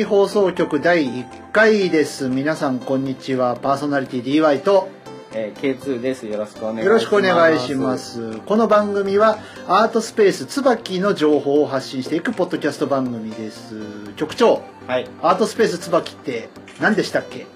[0.00, 4.88] 椿放送局第1回です皆さんこんにちはパーソナリティ DY と
[5.32, 6.26] えー、K2 です。
[6.26, 6.86] よろしくお願いします。
[6.86, 7.98] よろしくお願いしま。
[7.98, 9.38] すこの番組は
[9.68, 13.74] アートスペース椿の情報を発信していくポッドキャスト番組です
[14.16, 15.06] 局長はい。
[15.22, 16.48] アートスペース椿って
[16.80, 17.46] 何でしたっけ？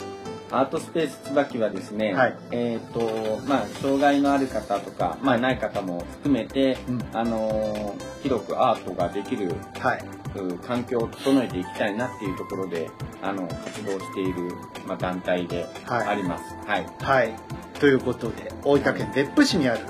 [0.55, 3.01] アートスペース椿はですね、はいえっ、と、
[3.47, 10.05] まあ、障害のある方とか、まあ、ない方も含めて、うんあのー広くアートができるはい
[10.37, 12.89] うん環境を整えていきたいなっていうところで、
[13.23, 14.51] あの、活動している、
[14.87, 16.55] まあ、団体ではいあります。
[16.67, 16.87] はい。
[17.01, 17.35] はい
[17.79, 19.81] ということで大分県別府市にある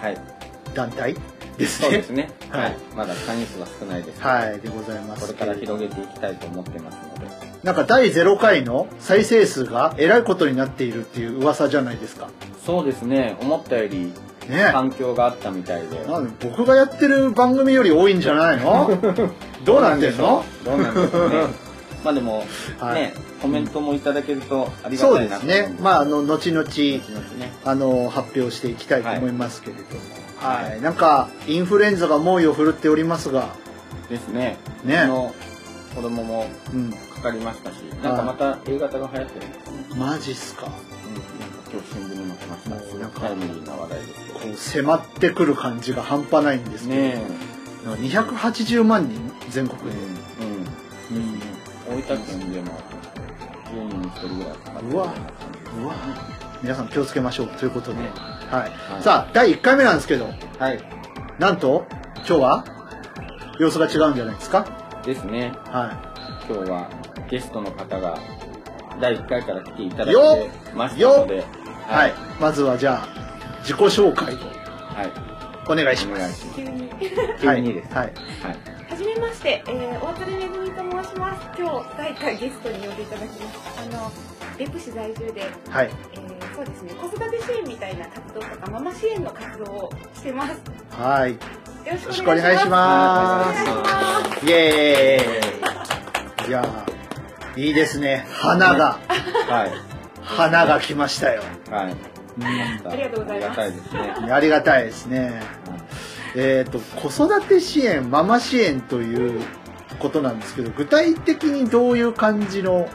[0.00, 0.16] はい。
[0.74, 1.14] 団体
[1.58, 2.30] ですねそうですね。
[2.50, 2.76] はいはい。
[2.96, 7.09] まだ会員数は少ないですはいでございますこれから広げていきたいと思ってます。
[7.62, 12.28] なんか第0回の再生数がえらいことになっているっていう噂じゃないですか。
[12.64, 13.36] そうですね。
[13.40, 14.12] 思ったより
[14.48, 14.62] ね。
[14.72, 16.04] 反響があったみたいで。
[16.06, 18.90] なんで僕がやってる番組より多いんじゃないの？
[19.64, 20.42] どうなってんの？
[20.64, 21.30] どうなんでしょう。
[21.30, 21.36] ね。
[22.02, 22.44] まあでも、
[22.78, 22.94] はい。
[22.94, 25.76] ね、コメントもいただけるとありがそうたいなですね。
[25.82, 27.02] まああの後々ね。
[27.66, 30.00] あの発表していきたいと思いますけれども。
[30.40, 30.80] はい、はい。
[30.80, 33.48] なんかインフルエンザが猛威を振るっておりますが。
[34.08, 34.56] ですね。
[34.82, 34.98] ね。
[35.00, 35.34] あの
[35.94, 39.96] 子供もうんかかりましたし、なんかまた A 型が流行ってるんですね。
[39.96, 40.70] マジっすかうん、
[41.40, 42.64] なんか今日新聞に載ってまし
[43.14, 43.20] た。
[43.20, 44.06] タイムリーな話題で。
[44.06, 47.22] こう迫ってくる感じが半端ないんですけど、ね
[47.84, 49.94] なんか280万人全国え。
[49.94, 50.00] で、
[51.10, 51.22] うん。
[51.22, 51.40] うん。
[51.90, 52.72] 大分県でも
[53.72, 55.22] 10人に1人ぐらいかかってるような感
[55.70, 55.94] じうわ
[56.62, 58.10] 皆さん気をつけましょうということで、ね
[58.50, 60.80] はいはいさあ第1回目なんですけどはい。
[61.38, 62.64] なんと今日は
[63.58, 64.66] 様子が違うんじゃないですか？
[65.04, 65.52] ですね。
[65.66, 65.98] は
[66.48, 66.90] 今日は
[67.30, 68.18] ゲストの方が
[69.00, 71.40] 第1回から来ていただいよてましたので、い、
[71.86, 73.08] はいまずはじゃあ
[73.60, 74.38] 自己紹介を
[74.90, 75.12] はい、
[75.70, 76.56] お願いしますお願いします。
[76.56, 76.90] 急に。
[77.40, 77.94] 急にです。
[77.94, 78.90] はい、はい。
[78.90, 81.48] はじめまして、えー、大鶴めぐみと申します。
[81.56, 83.82] 今日第1回ゲストに呼んでいただきました。
[83.82, 84.12] あの
[84.58, 90.50] 別府市在住で、はいえー、そうですね、子育て支援みたいな活動とかママ支援の活動をしてます。
[90.50, 90.58] よ
[90.90, 91.38] はい、よ
[91.92, 94.46] ろしろしくお願いしおます願いします。
[94.46, 96.99] イエーイいやー
[97.60, 98.26] いいですね。
[98.30, 98.98] 花が。
[99.48, 99.72] はい。
[100.22, 101.96] 花が来ましたよ、はい。
[102.38, 102.90] うん。
[102.90, 103.60] ありがとうございます。
[103.60, 104.32] ありがたいですね。
[104.32, 105.42] ありがたいですね。
[106.36, 109.42] えっ、と子育て支援ママ支援という
[109.98, 112.88] ことなんですけど具体的にどういう感じの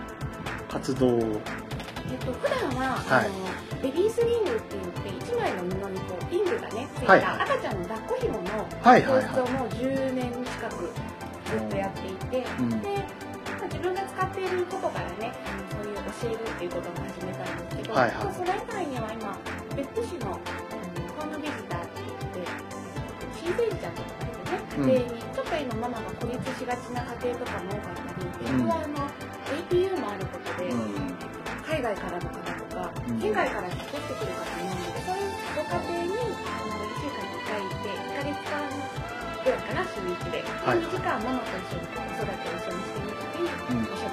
[0.67, 1.19] 活動を？
[1.19, 3.25] えっと普段は、はい。
[3.25, 3.29] あ
[3.77, 7.21] のベビースリングって言って一枚の布にこうリングがねついはい。
[7.21, 8.41] た赤ちゃんの抱っこ紐の
[8.81, 10.89] はいはい教室をはもう10年近く
[11.51, 12.69] ずっとやっていて、うん。
[12.81, 13.05] で、
[14.25, 15.34] っていることからね
[15.72, 18.25] そういう教えるっていうことも始めたんですけど、はいはい。
[18.25, 19.38] まあそれ以外には今
[19.75, 22.47] 別府市のホームビジターって言って
[23.36, 29.08] シーちゃんとかですうんね、でちょっと今ママが孤立しがちな家庭とかも多かったり別府はあの
[29.72, 31.16] APU もあることで、うん。
[31.66, 34.69] 海外からの方とか、うん県外から引っ越してくる方も
[35.02, 38.69] そういうご家庭にあの1週間に1回行って、1ヶ月間
[39.42, 44.04] ぐらいかな、週1で、はい2時間ママと一緒に子育てを一緒にしてみたり、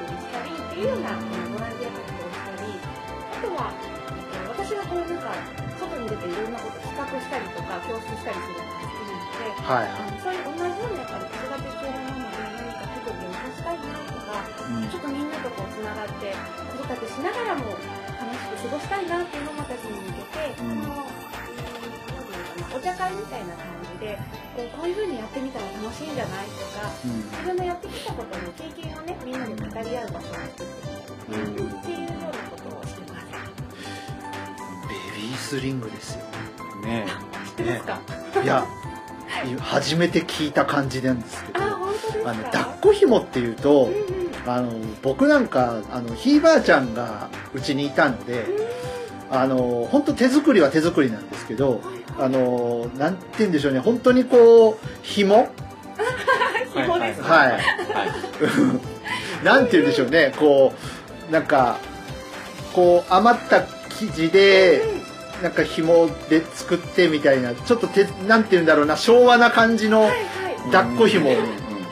[0.73, 1.13] っていうような、
[1.53, 5.37] ボランティア活動をしたり、あとは、えっと私がこうなんか、
[5.77, 9.93] 外に出ていろんなこと企画したりとか、教室したりするのが好きなので、いはい。
[9.93, 14.89] あのそういう同じようなやっぱり子育て中のママで何か特技を生かしたいなとか、うん。
[14.89, 17.77] ちょっとみんなとこうつながって子育てしながらも
[18.17, 20.81] 楽しく過ごしたいなっていうママたちに向けて、うん。
[20.81, 21.13] このうん
[22.73, 24.19] お茶会みたいな感じで
[24.57, 27.17] こうこういう風にやってみたら楽しいんじゃないとかうん。
[27.31, 33.27] 自分のやってきたことの経験をねみんなで語り合う場所を作っていくっていうようなことをしてます。
[34.89, 36.25] ベビースリングですよ。
[36.85, 37.07] ね。
[37.57, 38.01] 知ってますか？
[38.43, 38.67] いや
[39.61, 42.31] 初めて聞いた感じなんですけどあ本当ですか？
[42.31, 44.23] あの抱っこ紐っていうとうんうん。
[44.45, 44.73] あの
[45.03, 48.45] 僕なんかあのひいばあちゃんがうちにいたので
[49.35, 51.81] あの本当手作りは手作りなんですけど
[52.19, 55.49] あのなんて言うんでしょうね本当にこう紐？
[56.75, 57.29] 紐ですね。
[57.29, 57.53] はい。
[57.53, 57.61] はい。
[59.45, 60.75] なんて言うんでしょうねこ
[61.29, 61.79] うなんか
[62.75, 64.83] こう余った生地で
[65.43, 70.71] なんか紐で作ってみたいなちょっとてなんて言うんだろうな昭和な感じのはいはい。
[70.71, 71.31] 抱っこ紐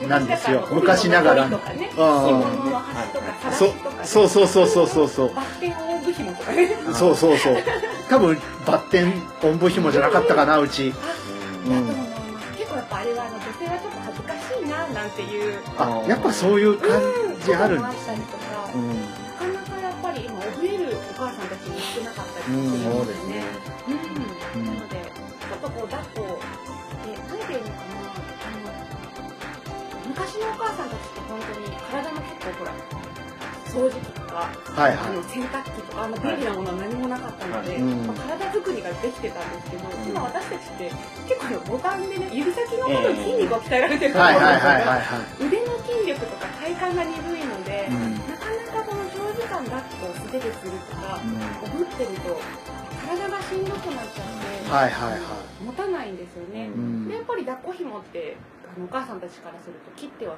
[0.09, 0.67] なんですよ。
[0.71, 1.59] 昔ながらの。
[1.59, 2.43] ね、うんうん。
[2.43, 5.33] 紐の端とかさらしそうそうそうそうそうそう。
[6.95, 7.57] そうそうそう。
[8.09, 9.13] 多分バッテン
[9.43, 10.89] おんぶ紐じゃなかったかなうち。
[10.89, 10.95] うん。
[12.57, 15.59] 結構やっぱあれはあの女性はちょっと恥ずかしいななんていう。
[15.79, 16.89] あやっぱそういう感
[17.45, 18.19] じあるんうんですね。
[18.75, 18.89] うん。
[19.01, 23.07] なかなかやっぱり今覚えるお母さんたちも少なかったりするんうん。
[23.07, 23.45] ですね。
[24.57, 24.61] うん。
[24.61, 24.67] うん。
[24.67, 26.30] なのでちょっとこう抱っこ
[30.21, 32.75] 昔昔のお母さんたちって本当に体も結構ほら
[33.73, 37.81] 掃除機とか、はいあの洗濯機とかあんな便利なものは何もなかったので、はい。
[37.81, 38.07] うん。
[38.07, 40.91] まあ体作りができてたんですけど、ん今私たちって
[41.25, 44.83] 結構ボタンでね指先の方の筋肉を鍛えられてるとはい思うんですよはい。
[44.83, 48.19] はいはいはい腕の筋力とか体幹が鈍いので、うん。
[48.29, 51.23] なかなかこの長時間抱っこを素手でするとか、
[51.63, 52.37] おぶってると
[53.07, 55.40] 体がしんどくなっちゃって、はいはいは持
[57.73, 60.35] 紐ってあのお母さんたちからすると切っては、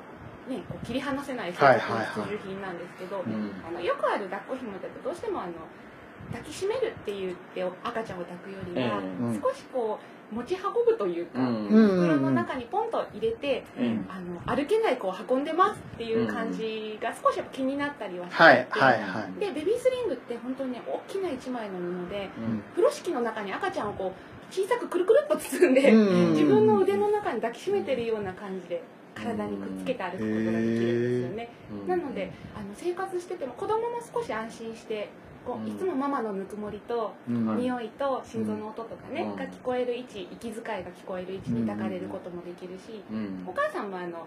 [0.48, 2.18] ね、こう切り離せない生はい活はいはい。
[2.18, 3.52] の必需品なんですけど、うん。
[3.66, 5.52] あのよくある抱っこ紐だとどうしてもあの
[6.32, 11.68] 抱きしめるって言って赤ちゃんを抱くよりは、うん少しこう持ち運ぶというか、うん。
[11.68, 14.06] うん袋の中にポンと入れて、うん。
[14.08, 19.40] あの歩けない子を運んでますっていう感じが少しやっぱ気になったりはしていて、はいはいはい。
[19.40, 22.62] でベビースリングって本当にね大きな一枚の布でうん。
[22.70, 28.82] 風呂敷の中に赤ちゃんをこう小さくくるくるっと包んで、うん自分の腕の中に抱きしめてるような感じで
[29.14, 31.48] 体にくっつけて歩くことができるんですよね、
[31.86, 35.08] なのであの生活してても子供も少し安心して
[35.44, 37.56] こういつもママのぬくもりとうん。
[37.56, 39.36] 匂いと心臓の音とかね、うん。
[39.36, 43.44] が聞こえる位置息遣いが聞こえる位置に抱かれることもできるし、うん。
[43.46, 44.26] お母さんもあの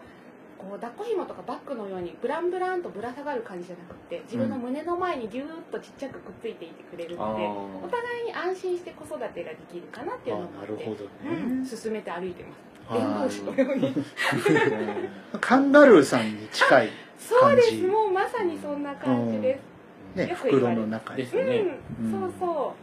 [0.58, 12.76] こう抱っこ紐とかバッグのようにブランブランとぶら下がる感じじゃなくて自分の胸の前にギューッとちっちゃくくっついていてくれるあので、ーお互いに安心して子育てができるかなっていうのもあってあなるほどうん、ね進めて歩いてます。
[12.88, 13.00] はい。
[13.00, 13.94] 伝道師のように
[15.42, 21.66] カンガルーさんに近いそうですもうまさにそんな感じです、ね袋の中にですよね。
[22.02, 22.74] うん、そうそ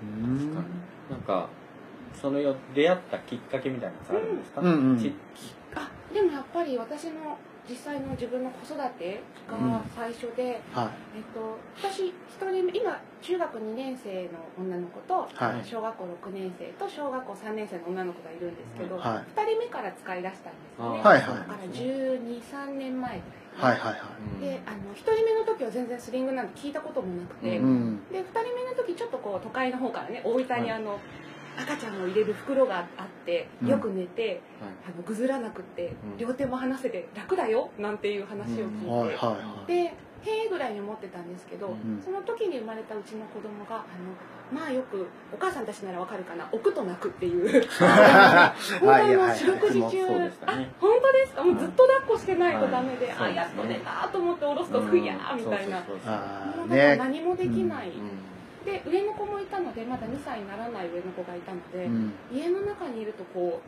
[0.00, 0.24] う。
[0.24, 0.54] うん。
[0.54, 0.60] な
[1.16, 1.48] んか
[2.14, 4.90] そのよ出会ったきっかけみたいなやつあるんですか、うん。
[4.90, 5.59] うんちあ
[6.12, 12.14] でもやっぱり私の実際の自分の子育てが最初で、はえっと、私一
[12.50, 15.64] 人目今中学2年生の女の子と、はい。
[15.64, 19.38] 小学校6年生と小学校3年生の女の子がいるんですけど、はい。
[19.38, 21.22] 2人目から使い出したんですよね、はいはい。
[21.22, 23.72] だから123年前いぐらい。
[23.72, 28.00] はいはいはうんであの1人目の時は全然スリングなんて聞いたこともなくて、いうん。
[28.10, 30.98] で2人目の時ちょっとこう都会の方からね大分にあの、
[31.58, 32.86] 赤ちゃんを入れる袋があっ
[33.26, 33.68] てうん。
[33.68, 34.38] よく寝て、はい。
[34.86, 36.18] あのぐずらなくってうん。
[36.18, 39.66] 両手も離せて楽だよなんていう話を聞いて、はいはいはい。
[39.66, 39.74] で
[40.22, 42.02] へえぐらいに思ってたんですけど、うん。
[42.04, 43.84] その時に生まれたうちの子供があの
[44.52, 47.62] まあよくお母さんたちならわかるかな置くと泣くっていう。
[47.62, 49.28] 本当はいはい。
[49.28, 50.68] あの四六時中、僕もそうでしたね。
[50.70, 51.44] あ本当ですか？
[51.44, 55.82] もうずっと抱っこしてないとダメで、はいあやっと寝たと思って下ろすとふやーみたいな、
[56.96, 58.10] 何もできない、うん
[58.64, 62.12] で上の子もいたのでまだ2歳にならない上の子がいたので、うん。
[62.32, 63.60] 家の中にいるとこ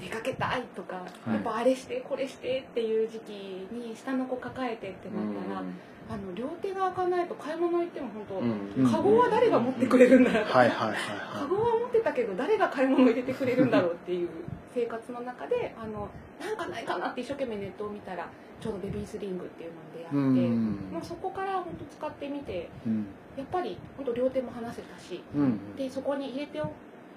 [0.00, 1.30] う出かけたいとか、い。
[1.30, 3.30] やっぱあれしてこれしてっていう時期
[3.72, 5.74] に下の子抱えてってなったら、うん
[6.12, 8.92] あの両手が開かないと買い物行っても本当、うん。
[8.92, 14.28] カゴは誰が持ってくれるんだろうとか、はいはいはいはカゴは持ってたけど誰が買い物入れてくれるんだろうっていう
[14.74, 18.28] 生活の中であのなんかないかなって一生懸命ネットを見たら
[18.60, 20.70] ちょうどベビースリングっていうのに出い会って、うん。
[20.92, 23.06] もうそこから本当使ってみてうん。
[23.38, 25.76] やっぱり本当両手も離せたしうん。
[25.76, 26.60] でそこに入れて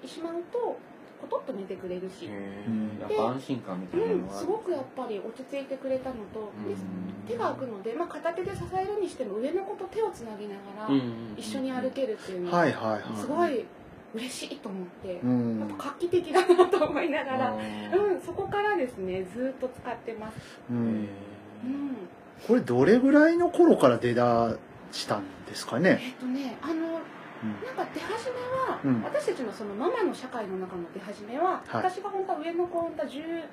[0.06, 0.78] しまうと
[1.20, 2.26] コトッと寝てくれるし、
[3.00, 6.74] やっぱ安心感みたいなうん、すごくやっぱり落ち着いてくれたのと、で
[7.26, 10.94] 手が開くので、まあ、片手で支えるにしても上の子と手をつなぎながら
[11.36, 13.02] 一緒に歩けるっていうのはいがはいはい。
[13.20, 13.64] すごい
[14.14, 15.60] 嬉しいと思ってう、ん。
[15.60, 20.36] やっぱ画期的だなと思いながら、うん、そこからですねずっと使ってます、
[20.70, 20.76] うん。
[20.76, 21.08] うん、
[22.46, 24.56] これどれぐらいの頃から出だ
[24.92, 26.00] したんですかね？
[26.02, 27.00] えっとねあの
[27.42, 28.36] なんか出始め
[28.70, 29.02] は、うん。
[29.02, 31.90] 私たちのそのママの社会の中の出始めは、はい。
[31.90, 33.44] 私が本当は上の子を産んだ15、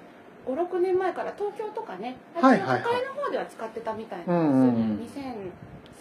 [0.45, 2.83] 6年前から東京とかね、はいはいはい。
[2.83, 5.51] 都会の方では使ってたみたいうんなんです、うん2003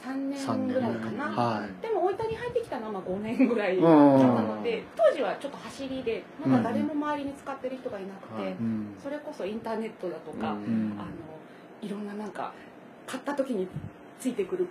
[0.02, 4.48] 3年ぐらいかな、はでも大分に入ってきたのはまあ5年ぐらいいだったうん。
[4.48, 8.96] ので、当時はちょっと走りでまだ誰も周りに使ってる人がいなくて、うんうん。
[9.00, 10.96] それこそインターネットだとか、うん。
[10.98, 11.08] あの
[11.80, 12.52] いろんななんか
[13.06, 13.68] 買った時に
[14.18, 14.66] ついてくる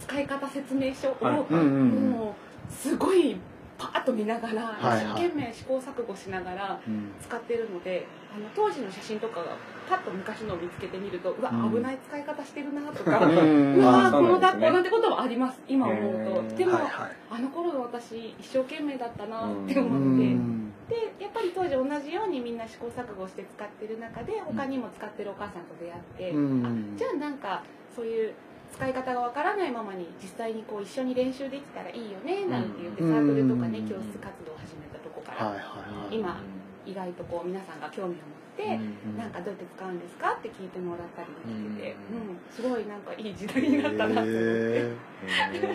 [0.00, 1.40] 使い方説明書を、はい。
[1.50, 2.10] うんうんうん。
[2.10, 2.34] も
[2.68, 3.36] うすごい
[3.78, 4.98] パーッと見ながら、はいはい。
[4.98, 7.12] 一生懸命試行錯誤しながらうん。
[7.20, 9.56] 使ってるのであの当時の写真とかが
[9.88, 11.74] パッと昔のを見つけてみるとうわうん。
[11.76, 16.56] 危ない使い方してるなとか、ううんわあこの抱っこそうなんてこともあります今思うへとー。
[16.56, 17.16] でも、はいはい。
[17.30, 20.72] あの頃の私一生懸命だったなってう思って、ん。
[20.88, 26.94] でやっぱり当時同じようにみんな試行錯誤して使ってる中で他にも使ってるお母さんと出会って、うん。
[26.96, 27.62] あじゃあなんか
[27.94, 28.32] そういう
[28.78, 33.88] 使い方がわからないままに実際にこう一緒に練習できたらいいよねなんて言ってうんサークルとかねうん。
[33.88, 36.40] 教室活動を始めたとこから、今
[36.86, 38.16] 意外とこう皆さんが興味を持っ
[38.56, 38.78] て、
[39.18, 41.82] なんかどうやって使うんですかって聞いてもらったりできて。
[41.82, 42.54] て、ううん。
[42.54, 44.30] すごいなんかいい時代になったなと思って。
[44.30, 44.92] へへ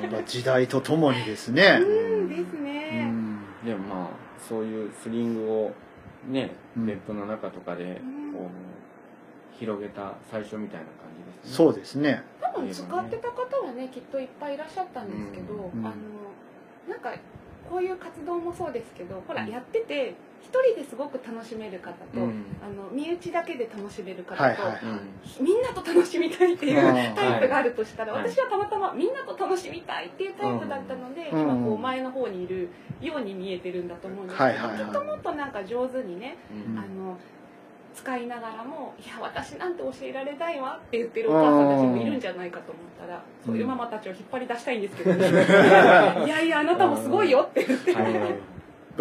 [0.10, 1.80] ー時代とともにですね。
[1.84, 1.86] う
[2.24, 3.06] んですうね。
[3.06, 3.40] ん。
[3.66, 4.08] でもまあ
[4.40, 5.72] そういうスリングを
[6.30, 6.86] ねうん。
[6.86, 8.34] ネットの中とかでうん。
[8.34, 11.56] こう広げた最初みたいな感じですね。
[11.56, 15.86] そうですね多分使ってた方はねきっといっぱいいらっしゃったんですけど、うん。
[15.86, 15.96] あの
[16.88, 17.14] なんか
[17.70, 19.50] こういう活動もそうですけどほらうん。
[19.50, 22.46] やってて一人ですごく楽しめる方と、うん。
[22.62, 24.62] あの身内だけで楽しめる方と、
[25.42, 26.94] みんなと楽しみたいっていううん。
[27.16, 28.30] タイプがあるとしたら、はい。
[28.30, 31.42] 私はたまたまみんなと楽しみたいっていうタイプだったので、うん。
[31.42, 32.68] 今こう前の方にいる
[33.02, 36.78] ように見えてるんだと思うんですけど、きっともっとなんか上手にね、うん。
[36.78, 37.18] あの
[37.94, 45.28] 使いながらも「いや私なんて教えられないわ」って言ってるお母さんたちもいるんじゃないかと思ったらそういうママたちを引っ張り出したいんですけど、ね、
[46.26, 47.94] いやいやあなたもすごいよって言って。
[47.94, 48.14] はい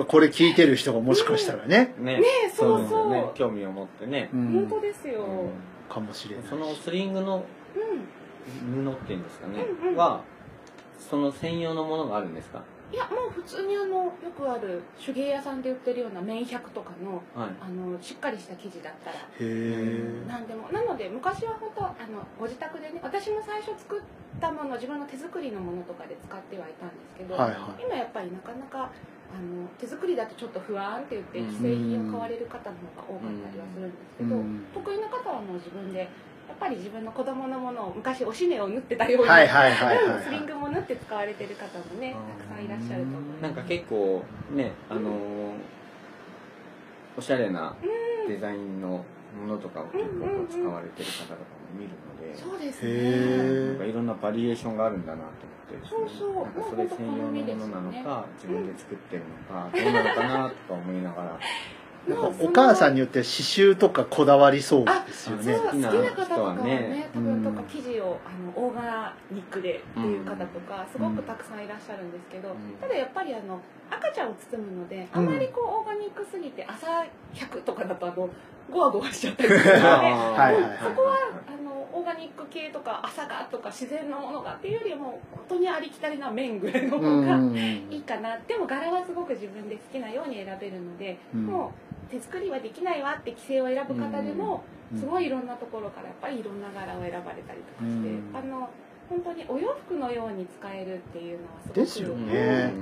[0.08, 2.16] これ聞いてる人がもしかしたらね、ね。
[2.16, 2.24] ね。
[2.50, 3.10] そうそう。
[3.10, 3.26] ね。
[3.34, 4.52] 興味を持ってね、うん。
[4.52, 5.22] 本当ですよ、
[5.86, 7.44] かもしれないそのスリングの
[8.64, 8.84] うん。
[8.86, 9.96] 布っていうんですかね、うんうん。
[9.96, 10.22] は
[10.98, 12.62] その専用のものがあるんですか？
[12.92, 17.50] いやもう普通にあのよくある手芸屋さんで売ってるような綿100とかのはい。
[17.60, 19.16] あのしっかりした生地だったら
[20.28, 24.02] 何でもなので昔は本当あのご自宅でね私も最初作っ
[24.40, 27.82] たもの自分の手作りのものとかで使ってはいたんですけど、はいはい。
[27.82, 28.90] 今やっぱりなかなか
[29.32, 34.60] あの手作りだとちょっと不安って言ってうん既製品を買われる方の方が多かったりはするんですけど、うん。
[34.74, 36.08] 得意な方はもう自分で
[36.48, 39.28] やっぱり自分の子供のものを昔おしねを縫ってたように、
[40.24, 43.42] スリングも縫って使われてる方もねたくさんいらっしゃると思います。
[43.42, 44.22] なんか結構
[44.54, 45.12] ねあのー
[47.16, 47.76] おしゃれな
[48.26, 53.68] デザインのものとかを結構使われてる方とかも見るので、そうですへね。
[53.68, 55.36] なんかいろんなバリエーションがあるんだなと思っ
[55.68, 56.44] てですねそうそう。
[56.44, 61.38] なんかそれ専用のものなのか、自分で作ってるのか、どうなのかなとか思いながら
[62.10, 65.54] お母さんによって刺繍とかこだわりそうですよね。
[65.54, 67.10] 好きな方とかはねね。
[67.14, 72.52] 多分とかうん生地をあのオーガニックでっていう方とかすごくたくさんいらっしゃるんですけど、ん。
[72.80, 76.86] ただやっぱりあの赤ちゃんを包むのであまりこうオーガニックすぎて朝
[77.34, 78.28] 100とかだとあの
[78.70, 81.16] ゴワゴワしちゃったりするのではいはいはいそこは
[81.46, 87.56] あのオーガニック系とか朝がとか自然のものがっていうよりも本当にありきたりな麺ぐらいの方がうん。
[87.56, 88.38] いいかな。
[88.38, 91.46] でも柄はすごく自分で好きなように選べるので、うん。
[91.46, 98.68] もう手作りはできないわって規制を選ぶ方でも、うんすごいいろんなところからやっぱりいろんな柄を選ばれたりとかして、うんあの
[99.08, 102.26] 本当にお洋服のように使えるっていうのはすごくですようん。
[102.26, 102.72] ね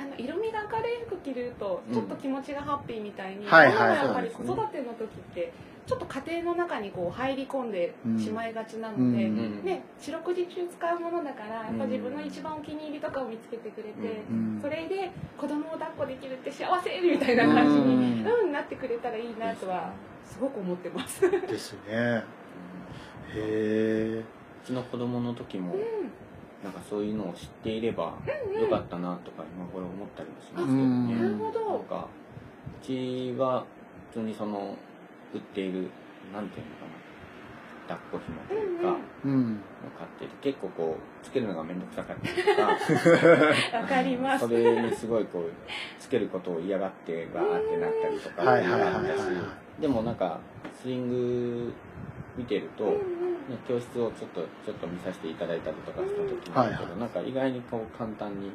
[0.00, 5.52] あの色味が明るい服着るとちょっと気持ちがハッピーみたいに、はいはやっぱり子育ての時って
[5.86, 9.12] ちょっと家庭の中にこう入り込んでしまいがちなので、うん。
[9.12, 9.16] う
[9.62, 9.64] ん。
[9.64, 14.58] ね、四六時中使うものだからやっぱ自分の一番お気に入りとかを見つけてくれて、うん。
[14.62, 19.92] それで子供を抱っこできるって幸せみたいな感じに、ううん、なってくれたらいいなとは
[20.24, 21.26] すごく思ってます。
[21.26, 21.80] うんですね。
[21.90, 22.22] へ
[23.34, 24.22] え
[24.62, 25.74] うちの子供の時も
[26.62, 28.14] なんかそういうのを知っていれば
[28.60, 31.08] よかったなとか今頃思ったりもしますけどうん。
[31.08, 31.14] ね。
[31.14, 31.70] なるほど。
[31.70, 32.08] なんか
[32.82, 33.64] うちは
[34.12, 34.76] 普通にその
[35.32, 35.88] 売っている
[36.32, 37.00] なんていうのかな
[37.96, 39.60] 抱っこ紐というか、うん
[39.98, 42.68] 買ってて結構こうつけるのが面倒くさかったりとか
[43.78, 44.46] わかります。
[44.46, 45.44] それにすごいこう
[45.98, 48.62] つけることを嫌がってバーってなったりとかあっ
[49.04, 49.24] たし
[49.80, 50.38] でもなんか
[50.74, 51.72] スイング
[52.36, 53.19] 見てると、うん
[53.68, 56.98] 教室をちょっとちょっと見させていただいたりとかした時にあるけど、はいはい。
[56.98, 58.52] なんか意外にこう簡単に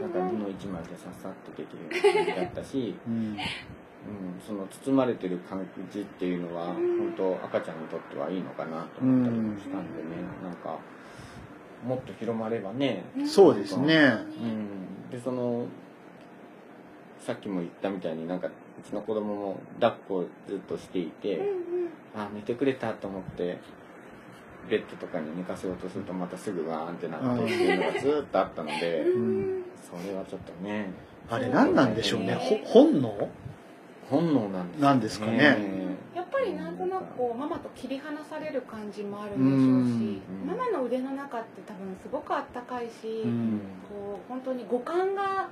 [0.00, 0.38] なんかうん。
[0.44, 3.14] 布一枚でさっさっとできるような感じだったし、うん。
[3.14, 7.14] うん、その包まれてる感じっていうのはうん。
[7.14, 10.78] 本当赤ちゃんにとってはいいのかなと思ったりもしたんでね、なんか
[11.86, 13.28] もっと広まればね、うん。
[13.28, 13.96] そうですね。
[13.96, 15.66] うん、でその
[17.20, 18.50] さっきも言ったみたいになんかう
[18.82, 21.54] ちの子供も抱っこをずっとしていて、うんうん。
[22.16, 23.58] あ寝てくれたと思って
[24.68, 29.64] ベッドとかに寝かせようとするとまたすぐワーンってなってっていうのがずっとあったので、うん。
[29.82, 30.90] それはちょっとね
[31.28, 32.34] あれ何なんでしょうね？
[32.34, 33.28] ほ本能？
[34.10, 35.56] 本能なんですなんですかね。
[36.14, 40.46] やっぱりなんとなくこうママと切り離される感じもあるんでしょうしうん。
[40.46, 43.60] ママの腕の中って多分すごくあったかいし、うん。
[43.88, 45.48] こう本当に五感が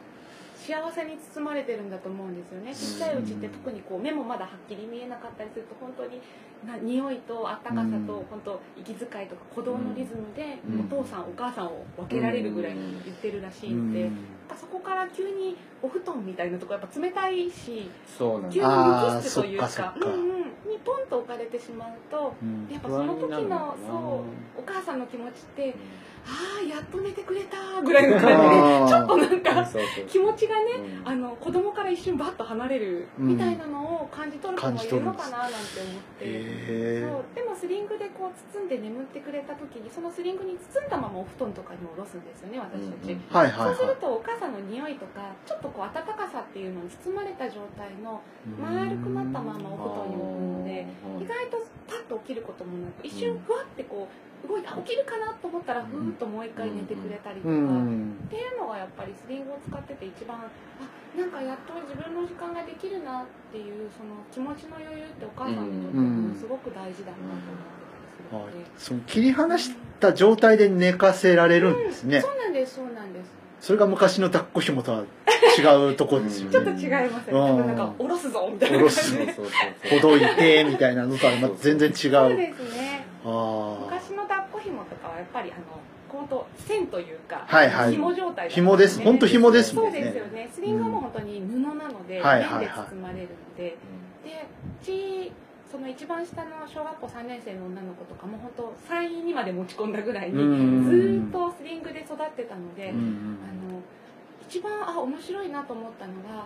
[0.63, 2.73] 幸せに包まれてるんだと思うんですよね。
[2.73, 6.21] ちっちゃいうちって特にこう目もまだはっきり見えなかったりすると本当に
[6.65, 10.81] な匂いとあったかさうんと本当息遣いとか鼓動のリズムでうん。
[10.81, 14.11] お父さんお母さんを分けられるぐらいに言ってるらしいので、やっ
[14.49, 17.91] ぱそこから急にお布団みたいなとこやっぱ冷たいし
[18.53, 19.95] 急に無機質というか
[20.69, 22.69] にポンと置かれてしまうとうん。
[22.71, 24.25] やっぱその時のそ
[24.59, 25.75] うお母さんの気持ちって
[26.27, 29.69] ああやっと寝てくれたぐらいの感じでちょっとなんうんか
[30.09, 31.09] 気持ちがねうん。
[31.09, 36.25] あの子供から一瞬バッと離れるみたいなのを感じ取る子もいるのかななんて思って。
[36.25, 37.25] へそう。
[37.35, 48.21] でもスリングでこう包んで眠ってくれた時にそのスリングに包んだままお布団とかに下ろすんですよね私たち、うんはいはいはそうするとお母さんの匂いとかちょっとこう温かさっていうのに包まれた状態の
[48.61, 50.87] 丸くなったままお布団にので
[51.21, 58.17] 意外とパッと起きることもなく一瞬ふわってこう動いてあ起きるかなと思ったらふーっともう一回寝てくれたりとか、うん。
[58.27, 60.51] っていうのがやっぱりスリングを使ってて一番あ
[61.19, 69.71] なんかやっと自分の時間ができるなっていうその気持ちの余裕ってお母さんにとってものすごく大事だなと思ってたりするので、その切り離し
[70.01, 73.43] た状態で寝かせられるんですね、そうなんですそうなんです。
[73.61, 75.05] それが昔の抱っこ紐とは
[75.57, 76.51] 違うとこですよね。
[76.53, 77.33] ちょっと違いますね。
[77.33, 79.33] 多分なんか下ろすぞみたいな感じで。
[79.33, 81.95] ほどいてみたいなのとは全然違う。
[81.95, 83.07] そうですね。
[83.25, 85.63] あ昔の抱っこ紐とかはやっぱりあの
[86.09, 87.93] 本当線というか、はいはい。
[87.93, 89.01] 紐状態だったん紐です。
[89.01, 90.51] 本当紐ですもそうんねですよね。
[90.53, 92.67] スリングはもう本当に布なので、はい綿ではい。
[92.67, 93.77] はい包まれるので、で
[94.83, 95.33] うち
[95.71, 100.85] その一番下の小学校3年生の女の子とかも本当3位にまで持ち込んだぐらいに、うん。
[100.85, 102.99] ずーっとスリングで育ってたので、うん。
[102.99, 103.81] うんあの
[104.43, 106.45] 一番あ面白いなと思ったのが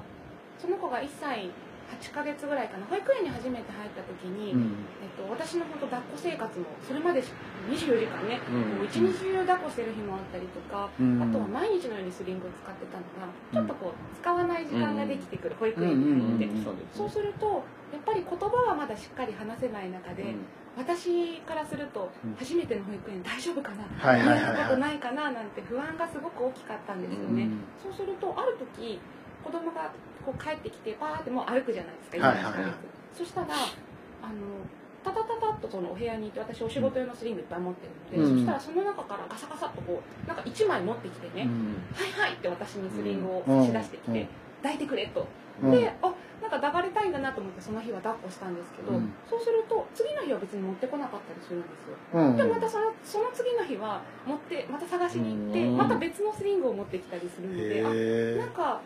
[0.60, 1.50] その子が1歳
[1.86, 2.86] 8ヶ月ぐらいかな。
[2.86, 4.86] 保育園に初めて入った時に、うん。
[5.02, 8.80] えっと、私の本当抱っこ生活もそれまで24時間ね、うん。
[8.80, 11.22] もう一日中抱っこしてる日もあったりとか、うん。
[11.22, 20.34] あとは毎日のようにスリングを使ってたのがちょっとこう使わない時間ができてくる、保育園に入って、うんそうですそうするとやっぱり言葉はまだしっかり話せない中で、
[20.76, 22.34] 私からするとうん。
[22.34, 24.40] 初めての保育園大丈夫かな、はいはいはいはい。
[24.40, 25.30] 言われたことないかな？
[25.30, 27.60] なんて不安がすごく大きかったんですよね、うん。
[27.82, 28.98] そうするとある時
[29.46, 29.92] 子供が
[30.24, 32.72] こう帰ってきてパーってもう歩くじゃないですか、はいはいはい。
[33.14, 34.66] そしたらあの
[35.06, 38.38] タタタタッとそのお部屋にいて私お仕事用のスリングいっぱい持ってるので、うん。
[38.38, 41.78] そしたらその中からガサガサっとこうなんか1枚持ってきてね、うん。
[41.94, 44.28] はいはいって私にスリングを差し出してきて、うん。
[44.62, 45.28] 抱いてくれと、
[45.62, 45.70] うん。
[45.70, 46.12] であ
[46.42, 49.12] なんか抱かれたいんだなと思ってその日は抱っこしたんですけど、うん。
[49.30, 51.94] そうすると次の日は別に持ってこなかったりするんですよ。
[52.12, 52.36] うん。
[52.36, 55.76] でまたそのその次の日は持ってまた探しに行ってうん。
[55.76, 58.82] また別のスリングを持ってきたりするのであへなんか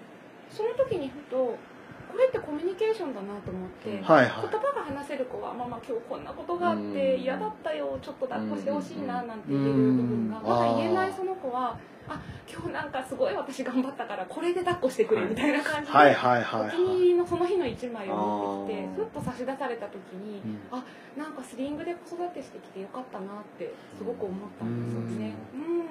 [0.50, 1.56] その時にふと
[2.10, 4.26] これってコミュニケーションだなと思って、えはい。
[4.26, 7.22] 言は葉が話せる子は「ママ今日こんなことがあってうん。
[7.22, 11.78] 嫌だったよちょっと抱っこしてほしいな」なんて言えるうん部分がうんまだ言えないその子は
[12.10, 12.20] 「あ
[12.52, 16.66] 今日なんかすごい私頑張ったからこれで抱っこしてくれ」みたいな感じで、いはいはいはい。
[16.66, 20.76] お気に入りのその日の1枚を持ってきてふっと差し出された時にうん。
[20.76, 20.82] あ
[21.16, 25.34] なんかスリングで子育てしてきてよかったなってすごく思ったんですよね。
[25.54, 25.86] うん。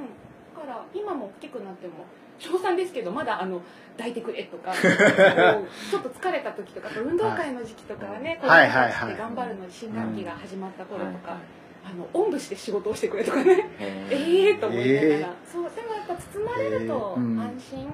[0.54, 1.93] だから今も大きくなっても
[2.39, 3.62] 小3ですけどまだあの
[3.97, 8.91] 抱いてくれとか ちょっと疲れた時とか運動会の時期とかはね、子供はいはいはい。
[8.91, 11.39] たちって頑張るのに新学期が始まった頃とか、はい
[11.82, 13.67] あのおんぶして仕事をしてくれとかね。
[13.80, 17.23] ええと思いながら、えそうでもやっぱ包まれるとえー。
[17.23, 17.39] うん。
[17.39, 17.93] 安心、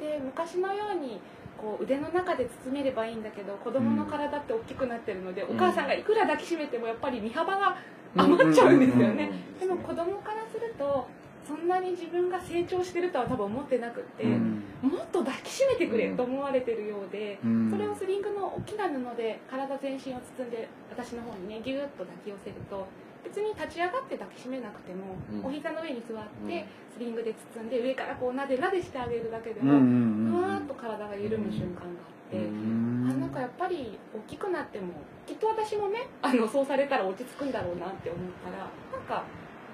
[0.00, 1.20] で昔のように
[1.56, 7.76] こう腕の中で包めればいいんだけど子供の体って大きくなってるので、お母さんがいくら抱きしめてもやっぱり身幅が
[8.16, 11.06] 余っちゃうんですよね、でも子供からすると
[11.46, 14.64] そんなに自分が成長してるとは多分思ってなくって、うん。
[14.82, 17.70] もっと抱きしめてくれと思われてるようで、うん。
[17.70, 22.86] それをスリングの大きな布で体全身を包んで私の方にねギューッと抱き寄せると
[23.22, 25.46] 別に立ち上がって抱きしめなくても、うん。
[25.46, 26.64] お膝の上に座って、うん。
[26.90, 32.38] スリングで包んで上からこうなでなでしてあげるだけでも、んふわーっと体が緩む瞬間があって。
[32.38, 33.06] うん。
[33.08, 34.94] あなんかやっぱり大きくなっても
[35.26, 38.66] きっと私もねあのそうされたら落ち着くんだろうなって思ったら
[38.98, 39.24] なんか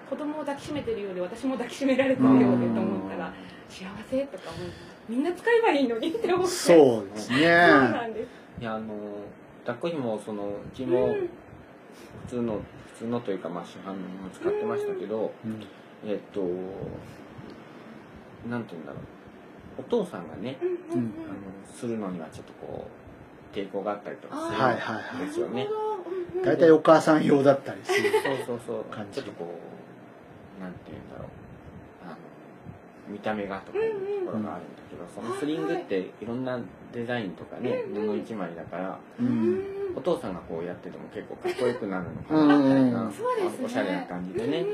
[0.08, 3.32] 子供を抱きしめてるようで私も抱きしめられてるようでと思ったら
[3.68, 4.58] 幸せとか思
[5.08, 6.52] みんな使えばいいのにって思って。
[6.52, 7.36] そうですね。
[7.38, 7.44] そう
[7.90, 8.28] なんです。
[8.60, 8.94] いやあの
[9.66, 11.10] 抱っこ紐そのうちうもん。
[11.12, 11.28] 普
[12.28, 12.60] 通の
[12.94, 13.96] 普通のというかまあ市販の
[14.32, 15.60] 使ってましたけど、うん。
[16.06, 16.40] えっと
[18.48, 19.00] なんて言うんだろう。
[19.78, 20.78] お父さんがね、うんうんうん。
[20.78, 22.86] うんあのするのにはちょっとこ
[23.52, 25.26] う抵抗があったりとかするはいはいはい。
[25.26, 25.64] ですよね。
[25.64, 26.10] なるほど。
[26.10, 26.44] うんうん。
[26.44, 28.84] 大体お母さん用だったりするそうそうそう。
[28.94, 29.20] 感じ。
[29.20, 29.72] ちょっとこう
[30.60, 31.28] なんて言うんだろう。
[32.04, 32.16] あの
[33.08, 33.92] 見た目がとかいう
[34.24, 36.58] ところがあるんだけど、そのスリングっていろんな
[36.92, 38.98] デザインとかね、布一枚だから
[39.96, 43.10] お父さんがこうやってても結構かっこよくなるのかなみたいな、
[43.64, 44.64] おしゃれな感じでね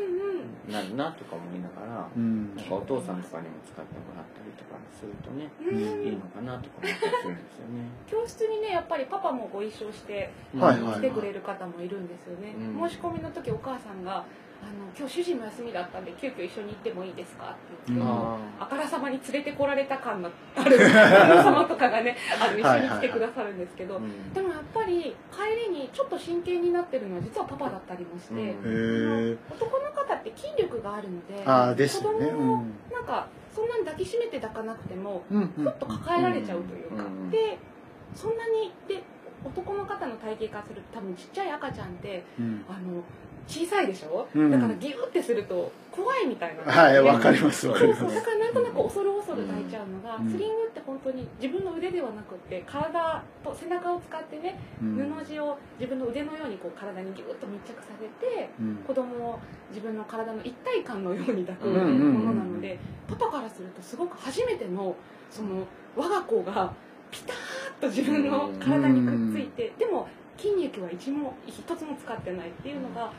[0.71, 2.55] なるなとか思いながら、うん。
[2.55, 6.05] なんかお父さんとかにも使ってもらったりとかするとね、うん。
[6.05, 7.89] いいのかなとか思ったりするんですよね。
[8.07, 12.89] 教室にねやっぱりパパもご一緒して来てくれる方もいるんですよね、うん。
[12.91, 14.27] 申し込みの時お母さんが
[14.61, 18.63] 「あの今日主人の休みだったんで急遽一緒に行ってもいいですか?」って言って、うん。
[18.63, 24.33] あからさまに連れてこられた感のある旦那様とかがねあの一緒に来てくださるんですけど、うん。
[24.33, 29.39] でもやっぱり帰りにちょっと真剣になってるのは実はパパだったりもして、うん。
[29.51, 31.91] 男の方って筋力があるのででね。
[31.91, 37.59] 子供をなんかそんなに抱きしめて抱かなくてもうんうんふっと抱えられちゃうというか、うんで
[38.15, 39.03] そんなにで
[39.45, 42.65] 男の方の体型からすると多分ちっちゃい赤ちゃんってうん。
[42.69, 43.03] あの
[43.47, 44.51] 小さいでしょ、うん。
[44.51, 46.63] だからギューってすると怖いみたいな。
[46.63, 48.01] はいわかりますわかります。
[48.01, 50.31] そうそうだからなんとなく恐る恐る抱いちゃうのが、うん。
[50.31, 55.15] スリングって本当に自分の腕ではなくって体と背中を使ってねうん。
[55.15, 58.77] 布地を自分の腕のようにこう体にギューッと密着させてうん。
[58.87, 59.39] 子供を
[59.71, 64.95] 自分の体の一体感のように抱くものなのでパパからするとすごく初めての
[65.31, 66.73] その我が子が
[67.11, 73.11] ピターッと自分の体にくっついてでも筋肉は一も一つも使ってないっていうのが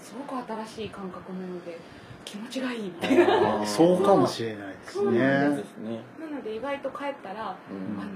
[0.00, 1.78] すごく新しい感覚なので
[2.24, 3.24] 気持ちがいいみたいな。
[3.24, 3.66] あー。
[3.66, 6.00] そうかもしれないですそうねなんですね。
[6.20, 8.00] なので意外と帰ったら、うん。
[8.00, 8.10] あの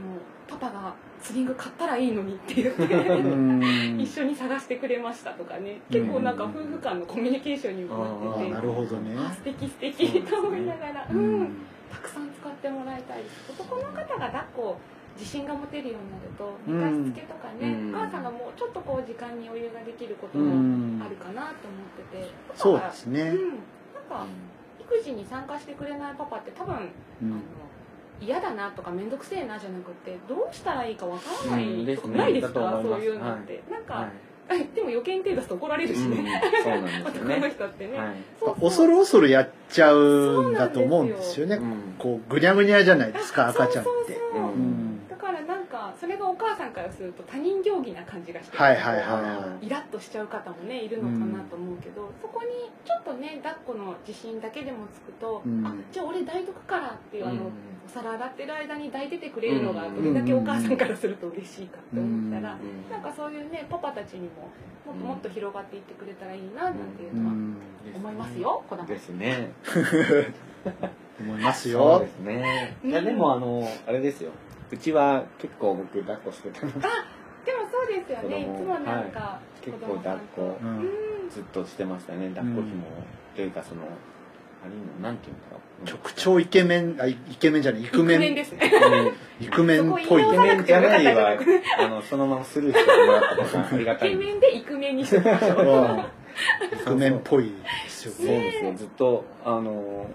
[0.46, 3.98] パパがスリング買ったらいいのにって言って、うん。
[4.00, 5.80] 一緒に探してくれましたとかね。
[5.90, 9.16] 結構なんか夫婦間のコミュニケーションにもなっててなるほどね。
[9.18, 11.42] あ素敵素敵と思いながら、ううん。
[11.44, 11.48] ん。
[11.90, 13.22] たくさん使ってもらいたい。
[13.22, 14.76] です男の方が抱っこ
[15.22, 17.06] 自信が持てるようになるとうん。
[17.06, 17.94] 寝かしつけとかね、うん。
[17.94, 21.02] お母さんがもうちょっとこう時間に余裕ができることうもん。
[21.04, 23.22] あるかなと思ってて、そうですね。
[23.30, 23.38] うん。
[23.38, 23.58] なん
[24.10, 24.26] か
[24.80, 26.84] 育児に参加してくれないパパって多分あの
[27.22, 27.42] うん
[28.20, 31.86] 嫌だなとか面倒くせえなじゃなくてどうしたらいいかわからないうん。
[31.86, 31.96] ね。
[32.16, 32.80] ないですか？
[32.82, 33.94] そういうのって、なんか、
[34.48, 34.66] はい。
[34.74, 36.24] でも余計に手出すと怒られるしうん。
[36.24, 37.50] ね、そうなんですよ 男のね。
[37.50, 38.08] 人ってね、はい。
[38.38, 41.56] そう恐る恐るやっちゃうんだと思うんですよね。
[41.56, 44.18] うんこうぐにゃぐにゃじゃないですか赤ちゃんって
[46.02, 52.48] それがお母さんからすると他人行儀な感じがして、はいはいはいはイラッとしちゃう方もねいるのかなと思うけど、そこに
[52.84, 55.64] ちょっとね抱っこの自信だけでもつくと、うん。
[55.64, 57.50] あじゃあ俺抱いとくからっていうあの、うん。
[57.86, 59.94] お皿洗ってる間に抱いててくれるのがうん。
[59.94, 62.90] どれだけお母さんからすると嬉しいかって思ったら、うん。
[62.90, 64.50] なんかそういうねパパたちにも
[64.84, 67.56] もっともっと広がっていってくれたらいいななんていううのはん。
[67.94, 69.52] 思いますよ子供ですね。
[71.20, 72.76] 思いますそうよですね。
[72.82, 72.90] うん。
[72.90, 74.32] いやでもあのあれですよ。
[74.72, 76.72] うちは結構僕抱っこしてたの。
[76.72, 76.88] ででも
[77.70, 78.40] そうですよね。
[78.40, 80.26] いつもなんか結構子供さんと。
[80.36, 80.68] 抱っこうん。
[80.68, 80.88] うん
[81.32, 82.28] ずっとしてましたね。
[82.34, 82.84] 抱っこ紐
[83.34, 85.86] というかそのあれのなんていうんだろう。
[85.86, 88.16] 局長イケメンあイケメンじゃないイクメン。
[88.16, 88.70] イクメンですね。
[89.40, 89.46] うん。
[89.46, 90.22] イクメンっぽい。
[90.22, 91.38] イケメンじゃないよは
[91.78, 94.10] あのそのままスルーしてもらった方がありがイたい。
[94.10, 96.04] ケメンでイクメンにしてみましょ
[96.74, 97.44] イクメンっぽい。
[97.44, 97.50] で
[97.88, 98.74] すよそうねですよ。
[98.74, 100.06] ずっとあの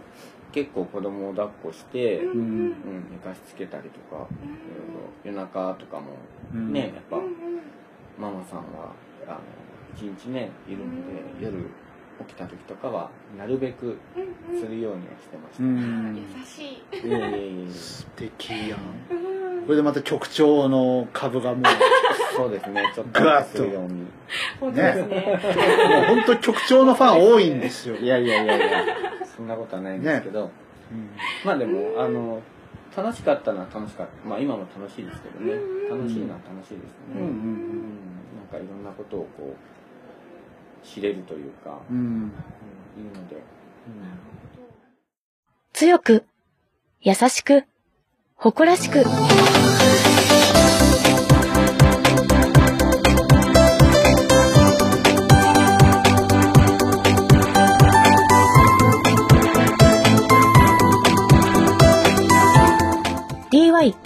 [0.58, 2.38] 結構子供を抱っこして、うんうん。
[2.38, 2.74] うん、
[3.12, 4.26] 寝かしつけたりとか、
[5.24, 6.14] 夜中とかも
[6.52, 6.74] うん。
[6.74, 7.32] ね、やっぱ、うんうん
[8.20, 8.92] ママさんは
[9.28, 9.38] あの
[9.96, 10.86] 一日ねいるの
[11.40, 11.58] で、うん。
[11.60, 11.70] 夜
[12.28, 14.60] 起きた時とかはなるべくうんうん。
[14.60, 16.16] するようにはしてましうた、ん。
[16.16, 17.08] 優しい。
[17.08, 18.80] いやいやいや素敵やん。
[19.12, 19.64] うん。
[19.66, 21.64] これでまた局長の株がもう
[22.36, 22.92] そうですね。
[22.96, 23.64] ちょっとぐわっと。
[24.60, 25.40] 本当ですね。
[25.90, 29.07] もう本当局長のファン多いんですよ、いやいやいやいや
[29.38, 30.50] そんなことはないんですけど、うん
[31.46, 32.42] まあでもあの
[32.96, 34.28] 楽しかったのは楽しかった。
[34.28, 35.54] まあ今も楽しいですけどね。
[35.54, 36.82] うん楽しいのは楽しいですね、
[37.16, 37.32] うんうんうん。
[38.36, 41.98] なんかいろんなことをこう知れるというか、うん。
[41.98, 43.38] うん、いいので、
[45.74, 46.26] 強く、
[47.02, 47.64] 優しく、
[48.36, 49.04] 誇らしく。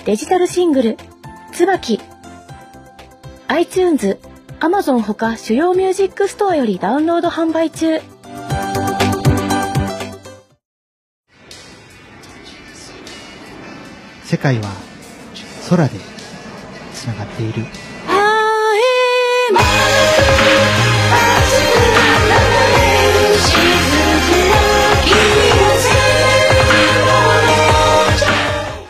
[0.06, 0.98] デジタルシングル、
[1.54, 2.00] 椿。
[3.48, 4.20] iTunes、
[4.60, 8.00] Amazon ほか主要ミュージックストアよりダウンロード販売中。
[14.24, 14.72] 世界は
[15.70, 15.92] 空で
[16.94, 17.66] つながっている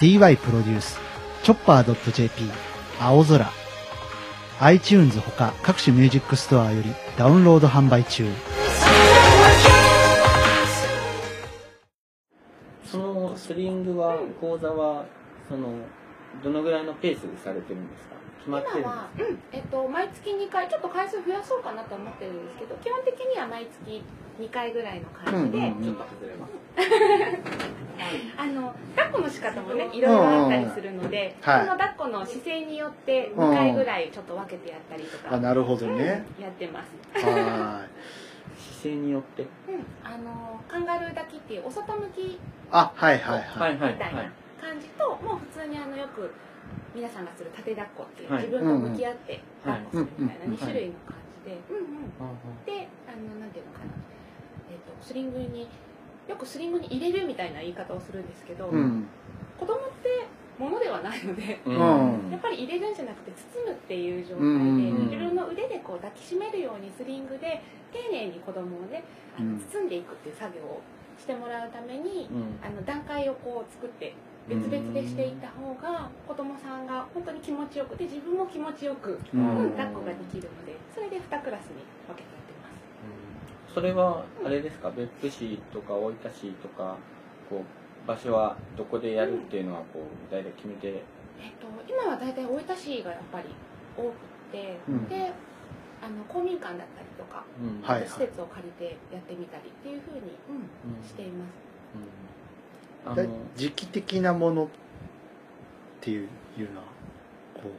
[0.01, 0.99] DY プロデュース
[1.43, 2.43] チョッパー .jp
[2.99, 3.47] 青空。
[4.59, 8.27] iTunes ほか各種ミュージックストアよりダウンロード販売中。
[12.85, 15.05] そのスリングは講座は
[15.49, 15.69] その
[16.43, 18.15] どのぐらいのペースでされてるんですか？
[18.41, 19.39] 決まってるんですか今は、うん。
[19.51, 24.03] えっと、毎月2回ちょっと回数増やそうかなと思ってるんですけど基本的には毎月
[24.39, 25.83] 2回ぐらいの感じで、うんうんうん。
[25.83, 26.03] ちょっと
[28.37, 31.65] あの抱っこの仕方もねいろいろあったりするので、うんうんはい。
[31.65, 36.43] その抱っこの姿勢によって2回ぐらいちょっと分けてやったりとか、あなるほどね、うん。
[36.43, 37.85] やってます、は
[38.57, 39.43] 姿勢によって？
[39.43, 39.49] うん、
[40.03, 42.39] あのカンガルー抱きっていうお外向きい
[42.71, 46.31] あはいはいはい、はいはいみたいなはい感じと、もう普通にあのよく
[46.95, 48.43] 皆さんがする縦抱っこっていう、はい。
[48.47, 52.65] 自分と向き合って抱っこするみたいなうん2種類の感じで、うんうん。
[52.65, 53.85] であのなんていうのかな、
[54.71, 55.67] えっとスリングに
[56.27, 59.05] よくスリングに入れるみたいな言い方をするんですけど、うん。
[59.59, 61.75] 子供ってものではないのでうん。
[61.75, 61.77] う
[62.27, 69.03] んやっぱり入れるんじゃなくて包むっていう状態で、うん自分の腕でこう抱きしめるようにスリングで丁寧に子供をね
[69.37, 69.53] あうん。
[69.57, 70.81] の包んでいくっていう作業を
[71.17, 72.59] してもらうために、うん。
[72.65, 74.13] あの段階をこう作って
[74.49, 82.69] 別々でしていった方が子供さんが本当に気持ちよくで自分も気持ちよく、ううんん、抱っこができるのでそれで2クラスに分けてやってま
[83.69, 83.73] す。
[83.73, 84.91] それはあれですか？
[84.91, 86.97] 別府市とか大分市とか
[87.49, 90.87] こう場所はどこでやるっていうのはこう大体決めて？
[91.39, 93.49] えっと、今は大体大分市がやっぱり
[93.97, 94.13] 多く
[94.51, 95.07] て、うん。
[95.07, 95.31] で
[96.03, 97.45] あの公民館だったりとか、
[98.03, 101.03] 施設を借りてやってみたりっていうふうに、うんうん。
[101.07, 101.53] しています。
[103.05, 104.67] あの時期的なものっ
[106.01, 106.85] ていういうのは
[107.55, 107.71] こう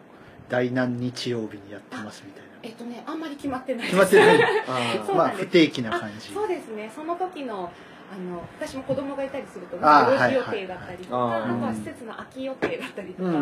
[0.48, 2.48] 第何日曜日にやってますみたいな。
[2.62, 4.40] えっとね、あんまり決まってない決まってない。
[4.68, 6.30] あまあ不定期な感じ。
[6.30, 6.90] あそうですね。
[6.94, 7.72] その時の
[8.12, 13.36] あの私も子供がいたりするとあー行事予定だったりとか、あとは施設の空き予定だったりとか、と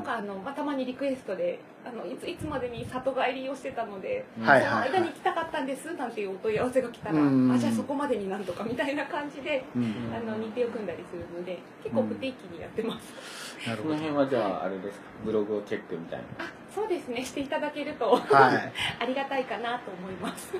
[0.00, 13.94] かあの、まあ、たまにリクエストであのいついつまでに里帰りをしてたので、はいその間に来たかったんですなんていうお問い合わせが来たら、うんあじゃあそこまでになんとかみたいな感じで、うんあの日程を組んだりするので結構不定期にやってます、なるほど。
[13.96, 15.04] その辺はじゃああれですか？
[15.24, 16.44] ブログをチェックみたいな。
[16.44, 17.24] あそうですね。
[17.24, 18.22] していただけるとはい。
[19.00, 20.52] ありがたいかなと思います。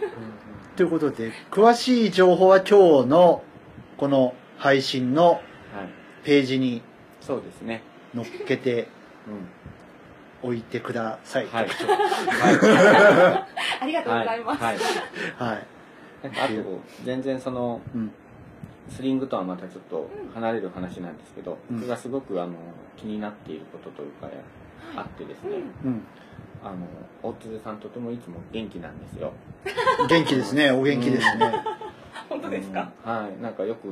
[0.77, 3.43] ということで詳しい情報は今日の
[3.97, 5.43] この配信のはい。
[6.25, 6.83] ページに
[7.21, 7.83] そうですね。
[8.15, 8.89] 載っけて
[9.27, 9.47] うん
[10.43, 11.69] おいてください、はい。
[13.81, 14.77] ありがとうございます、はい。
[14.77, 14.83] は
[15.47, 15.49] い。
[15.51, 15.67] はい。
[16.23, 16.55] なんかあと
[17.05, 18.13] 全然そのうん。
[18.89, 21.81] スリングとはまたちょっと離れる話なんですけど、うん。
[21.81, 22.53] 僕がすごくあの
[22.97, 24.29] 気になっていることというか
[24.95, 26.03] あってですね、うん。
[26.63, 26.87] あの
[27.23, 29.33] 大津さんとてもいつも元気なんですよ。
[30.09, 30.71] 元気ですね。
[30.71, 31.53] お元気ですね。
[32.29, 33.13] 本当ですか、うん。
[33.13, 33.43] はい。
[33.43, 33.89] なんかよく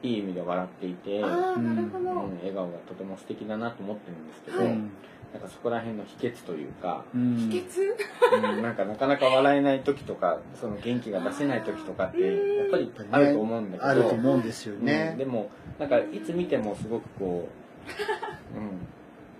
[0.00, 1.24] いい意味で笑っていて、うん。
[1.24, 4.92] ああなるほど、笑顔がとても素敵だなと思ってるんですけど、はいうん
[5.32, 7.36] なんかそこら辺の秘訣というか、うん。
[7.50, 8.54] 秘訣？
[8.54, 17.48] うんなんかなかなか笑えない時とかその元気が出せない時とかってやっぱりあると思うんだけど、あると思うんですようんねで、もなんかいつ見てもすごくこ
[18.54, 18.78] う、 うん、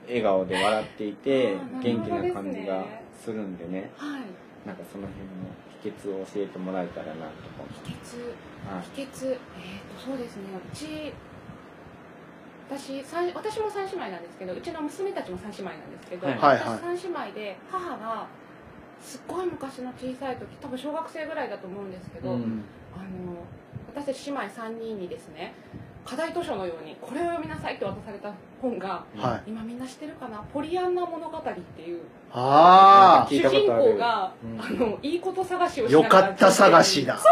[0.07, 2.85] 笑顔で笑っていて元気な感じが
[3.19, 3.91] するんでね。
[3.97, 4.23] はい。
[4.67, 7.29] なんかその辺の秘訣を教えてもらえたらなとか、
[7.85, 8.19] 秘訣。
[8.71, 8.85] はい。
[8.95, 9.33] 秘訣。
[9.33, 9.39] えっ、
[9.97, 10.43] とそうですね。
[10.57, 11.13] うち
[12.69, 16.39] 私三私も三姉妹なんですけどうちの娘たちも三姉妹なんですけど、はい。
[16.39, 18.27] はい私三姉妹で母が
[19.01, 22.65] すっごい昔の小さい時多分小学生ぐらいだと思うんですけど、うん。
[22.95, 23.43] あの
[23.95, 25.55] 私たち姉妹3人にですね
[26.05, 29.51] 課題図書のようにこれを読みなさいって渡された本がはい。
[29.51, 32.01] 今みんな知ってるかな「ポリアンナ物語」っていう
[32.33, 37.19] あ主人公が、うんあのいいこと探しをあしながらよかった探しだ。
[37.19, 37.29] そ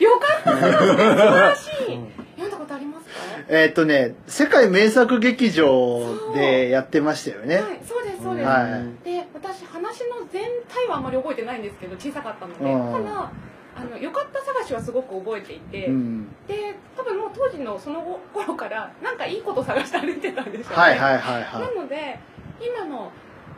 [0.00, 3.12] うよかった探し 素晴らしい、うん読んだことありますか？
[3.48, 7.56] えーっとね世界名作劇場でやってましたよね。
[7.56, 9.04] はいそうですそうです、はい。
[9.04, 12.64] で私話の全体はあんまり覚えてないんですけど小さかったので。
[12.64, 13.04] うん。
[13.04, 13.32] ただ
[13.76, 16.28] あのよかった探しはすごく覚えていて、うん。
[16.46, 22.20] で多分もう当時のその頃からなんかいいこと探して歩いてたんでしょうね、はいはいはいはなので
[22.60, 23.10] 今の、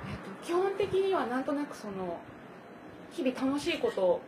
[0.09, 2.19] えっと基本的にはなんとなくその
[3.13, 4.23] 日々楽しいこと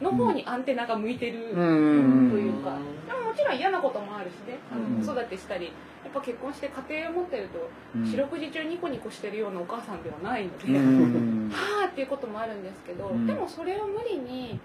[0.00, 2.76] の方にアンテナが向いてるというか、
[3.06, 4.58] でももちろん嫌なこともあるしね。
[5.04, 5.72] 子育てしたり。
[6.02, 8.06] やっぱ結婚して家庭を持ってるとうん。
[8.06, 13.26] 四六時中ニコニコしてるようなお母さんではないので、うん はあっていうこともあるんですけど、うん。
[13.26, 14.58] でもそれを無理に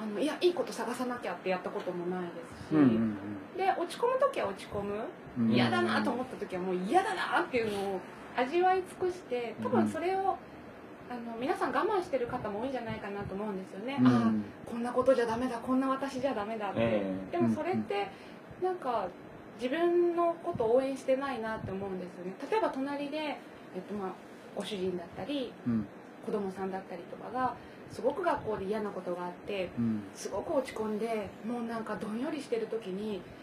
[0.00, 2.74] あのいやいいこと探さなきゃってやったこともないですし、
[3.56, 4.94] で落ち込む時は落ち込む。
[5.38, 5.50] うん。
[5.50, 8.00] 嫌だなと思った時はもう嫌だなっていうのを
[8.36, 10.36] 味わい尽くして多分それを
[11.10, 14.06] あの皆さん我慢してる方も多いんじゃないかなと思うんですよね、うん。
[14.06, 18.10] ああこんなことじゃダメだこんな私じゃダメだって、えでもそれって
[18.62, 19.08] なんか
[19.60, 22.34] 自分のことを応援してないなって思うんですよね。
[22.50, 23.38] 例えば隣で、え
[23.78, 24.12] っとまあ、
[24.54, 25.86] ご主人だったりうん。
[26.26, 27.54] 子供さんだったりとかが
[27.90, 30.02] すごく学校で嫌なことがあってうん。
[30.14, 33.22] すごく落ち込んでもうなんかどんよりしてる時に「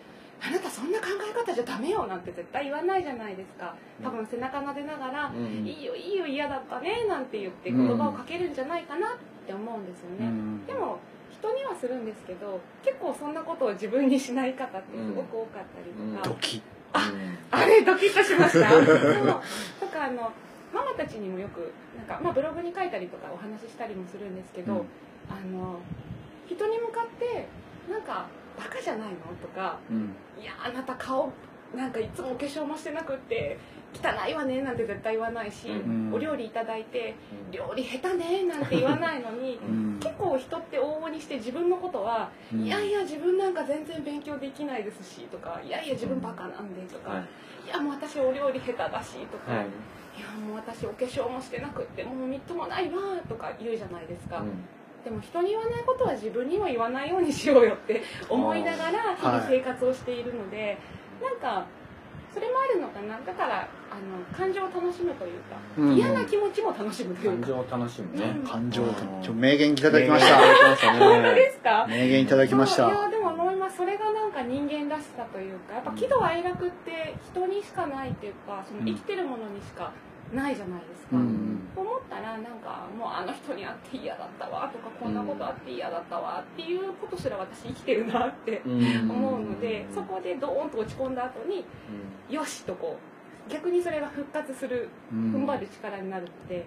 [0.47, 3.75] あなたそんな考え方じゃダメよ」なんて絶対言わないじゃないですか。
[4.03, 9.12] 多分背中撫でながら「うんいいよいいよ嫌だったね」なんて言って言葉をかけるんじゃないかなっ
[9.47, 10.99] て思うんですよね、うんでも
[11.31, 16.62] 人にはするんですけど結構そんなことを自分にしない方ってすごく多かったりとか、ドキ。
[17.51, 18.69] あれドキッとしました。
[18.69, 18.86] そう
[19.79, 20.31] とかあの
[20.73, 24.79] ママたちにもよくなんか、まあ、ブログに書いたりとかお話ししたりもするんですけど、うん。
[25.29, 25.79] あの
[26.47, 27.47] 人に向かって
[27.91, 28.27] なんか
[28.58, 29.15] バカじゃないの？
[29.41, 31.32] とかうんいやあなた顔
[31.76, 33.58] なんかいつもお化粧もしてなくって
[33.94, 36.13] 汚いわねなんて絶対言わないし、ん。
[36.13, 37.15] お料理いただいて
[37.52, 40.00] 料理下手ねなんて言わないのにうん。
[40.02, 54.52] 結構人って往々にして自分のことは、いやいや自分なんか全然勉強できないですしとかいやいや自分バカなんでとか、はいい、やもう私お料理下手だしとか、はいい、やもう私お化粧もしてなくってもうみっともないわとか言うじゃないですか、うん
[55.06, 60.80] でも人に言わないことは自分にも言わないようにしようよって思いながら日々生活をしているので、
[61.22, 61.68] なんか
[62.34, 63.18] それもあるのかな？
[63.26, 65.96] だからあの感情を楽しむというか、うん。
[65.96, 67.48] 嫌な気持ちも楽しむというか。
[67.48, 68.26] 感情を楽しむね。
[68.36, 68.48] うん。
[68.48, 68.84] 感情。
[69.22, 71.86] ちょ名言いただきましいた本当ねですか？
[71.88, 73.78] 名言いただきましそういたやでも思います。
[73.78, 79.91] それがなんか人間らしさというかやっぱ喜怒哀楽って人にしかないっていうかその生きてるものにしか
[80.36, 84.69] ないじゃないですか、うんと思ったらなんかもうあの人に会って嫌だったわ。
[84.71, 89.10] とかこんなことあって嫌だったわっていうことすら私生きてるなってうん。
[89.12, 91.65] 思うのでそこでドーンと落ち込んだ後に
[92.30, 92.98] よしとこ
[93.48, 93.52] う。
[93.52, 95.34] 逆にそれが復活するうん。
[95.34, 96.65] 踏ん張る力になるので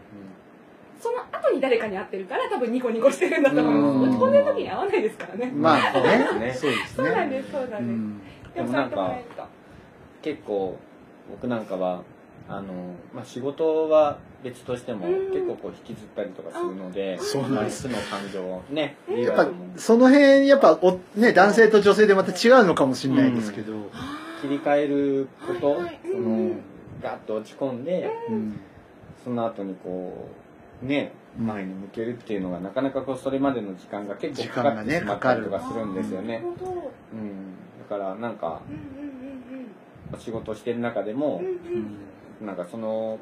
[1.00, 4.00] その後に誰かに会ってるから多分ニコニコしてるんだと思いうん。
[4.00, 5.50] ます落ち込んでる時に会わないですからね。
[5.54, 6.52] まあそう ですね。
[6.52, 8.20] そうですそうなんねですそうなんです、うん。
[8.54, 9.42] でもそうやってもらえると。
[10.22, 10.76] 結構
[11.30, 12.02] 僕なんかは
[12.48, 12.72] あの、
[13.14, 15.32] まあ、仕事は別としてもうん。
[15.32, 23.72] 結構こう引きずったりとかするのでそうなんです負の感情をねうんやっぱその辺やっぱおね男性と女性でまた違うのかもしれないですけど。
[24.40, 25.98] 切り替えること、はいはい。
[26.02, 26.60] そのうん
[27.02, 28.60] ガッと落ち込んで、うん。
[29.22, 30.28] その後にこ
[30.82, 36.38] うね前に向けるっていうのがなかなかこうそれまでの時間が結構かかってしまったりとかするんですよね。
[36.38, 36.72] なるほど。
[36.72, 36.80] うん。
[36.80, 36.90] うん、
[37.88, 38.74] だからなんかうん
[40.14, 41.50] うん仕事してる中でもうんうん。
[41.50, 41.96] うん
[42.40, 43.18] なんかその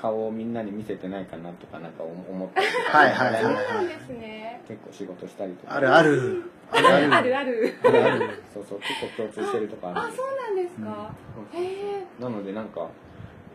[0.00, 4.60] 顔をみんなに見せてないかなとかなんか思って、はいはいはいそうなんですね。
[4.66, 5.76] 結構仕事したりとか。
[5.76, 6.42] あるある。
[6.70, 7.14] あるある。
[7.14, 7.76] あるある。
[7.82, 11.10] あるそうそう結構共通してるとかあるあそうなんですか、
[11.54, 11.64] うん、へ
[12.00, 12.22] え。
[12.22, 12.88] なのでなんか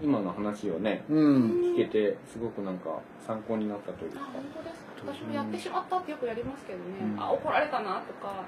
[0.01, 4.19] 今の話をね、うん、聞けてすごくなんか参考になったというか。
[4.33, 8.43] 本当ですか私もやってしまったってよくやりますけどね、うん、あ怒られたなとか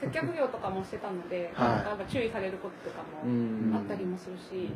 [0.00, 4.70] 接客業とかもしてたので、はい、なんか注意されることとかもあったりもするし、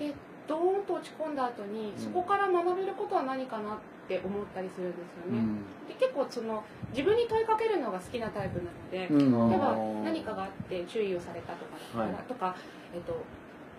[0.00, 0.14] うん、で
[0.50, 5.86] ドーンと落ち込んだ後にそこから学べることは何かなって思ったりするんですよね、うん。
[5.86, 9.48] で結構その自分に問いかけるのが好きなタイプなので、うん。
[9.48, 12.24] 例えば何かがあって注意をされたとかだったら、はい。
[12.26, 12.56] とか、
[12.92, 13.14] えっと、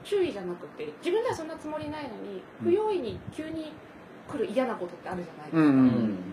[0.05, 2.71] 注意じゃなくて自分ではそんなつもりないのにうん。
[2.71, 3.73] 不用意に急に
[4.31, 5.77] 来る嫌なことってあるじゃないですか、うんううん。
[5.77, 6.31] ん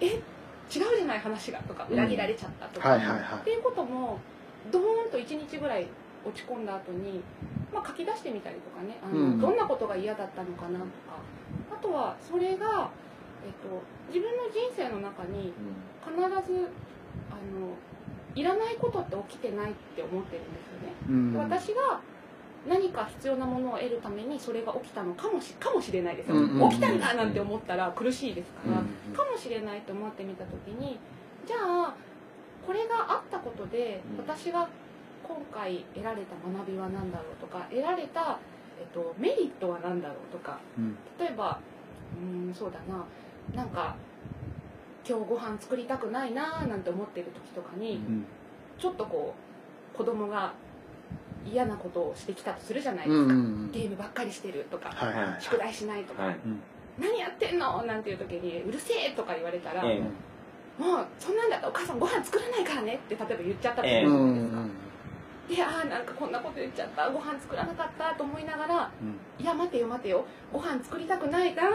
[0.00, 3.40] 違うじゃない話がとか裏切られちゃったとか、はいはいはい。
[3.40, 4.18] っていうことも
[4.72, 5.86] ドーンと1日ぐらい
[6.24, 7.20] 落ち込んだ後に、
[7.72, 9.40] まあ、書き出してみたりとかねあの、うん。
[9.40, 11.20] どんなことが嫌だったのかなとか。
[11.72, 12.90] あとはそれが、
[13.44, 15.52] えっと、自分の人生の中に
[16.02, 16.68] 必ず
[17.30, 17.76] あの
[18.34, 20.94] いらないことって起きてないって思ってるんですよね。
[21.08, 21.34] うん。
[21.36, 22.00] 私が
[22.66, 29.14] 何か必要なものを得るためにそれが起きたのかもしかもしれないですよ、うんうん起きたんだなんて思ったら苦しいですから、うん。
[29.14, 30.98] かもしれないと思ってみた時に
[31.46, 31.94] じゃあ
[32.66, 34.24] これがあったことでうん。
[34.24, 34.68] 私が
[35.26, 38.38] 今回得られた学びは何だろうとか得られた、
[38.78, 40.96] えっと、メリットは何だろうとかうん。
[41.18, 41.58] 例えば
[42.16, 43.04] うーんそうだな。
[43.54, 43.96] なんか
[45.06, 48.24] 今日ご飯作りたくないなーなんて思ってる時とかに、うん。
[48.78, 49.34] ちょっとこ
[49.94, 50.52] う子供が
[51.46, 55.42] 嫌なことをしてきたとするじゃないですか、うんうんゲームばっかりしてるとか、はいはいはい。
[55.42, 56.36] 宿題しないとか、はい。
[56.98, 60.00] 何やってんのなんていう時にうるせえとか言われたら、え
[60.78, 64.58] もうそんなんだったらお母さんご飯作らないからねって例えば言っちゃったとするじうゃないんですか、
[65.48, 69.42] でああなんかこんなこと言っちゃったご飯作らなかったと思いながらうん。
[69.42, 71.66] いや待てよ待てよご飯作りたくないなっ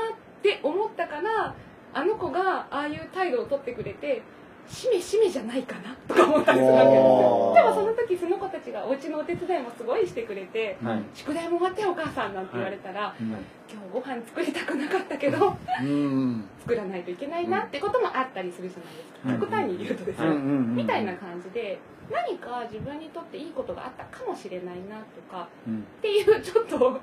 [0.41, 1.53] て思ったから
[1.93, 4.21] あの子がああいう態度を取ってくれて
[4.67, 7.53] しめしめじゃないかなとか思ったりするわけですよ。
[7.55, 13.27] でもその時その子たちがお家のお手伝いもすごいしてくれてはい「宿題も終わってよお母さん」なんて言われたら、うん。
[13.71, 19.39] 今日ご飯作りたくなかったけどうん作らないといけないなってこともあったりするじゃないですか、うん。
[19.39, 20.75] 極端に言うとですよ、うんうん。
[20.75, 21.79] みたいな感じで
[22.11, 25.79] 何か自分にとっていいことがあったかもしれないなとかうん。
[25.79, 26.99] っていうちょっと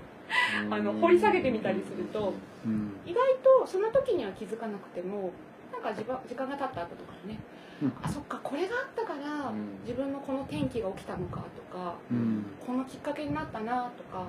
[0.70, 2.96] あの掘り下げてみたりするとうん。
[3.06, 3.22] 意外
[3.62, 5.30] とその時には気づかなくても
[5.72, 7.40] なんか時間時間が経った後とかにね、
[7.82, 7.92] うん。
[8.02, 9.80] あそっかこれがあったからうん。
[9.82, 12.44] 自分のこの転機が起きたのかとかうん。
[12.66, 14.24] このきっかけになったなとか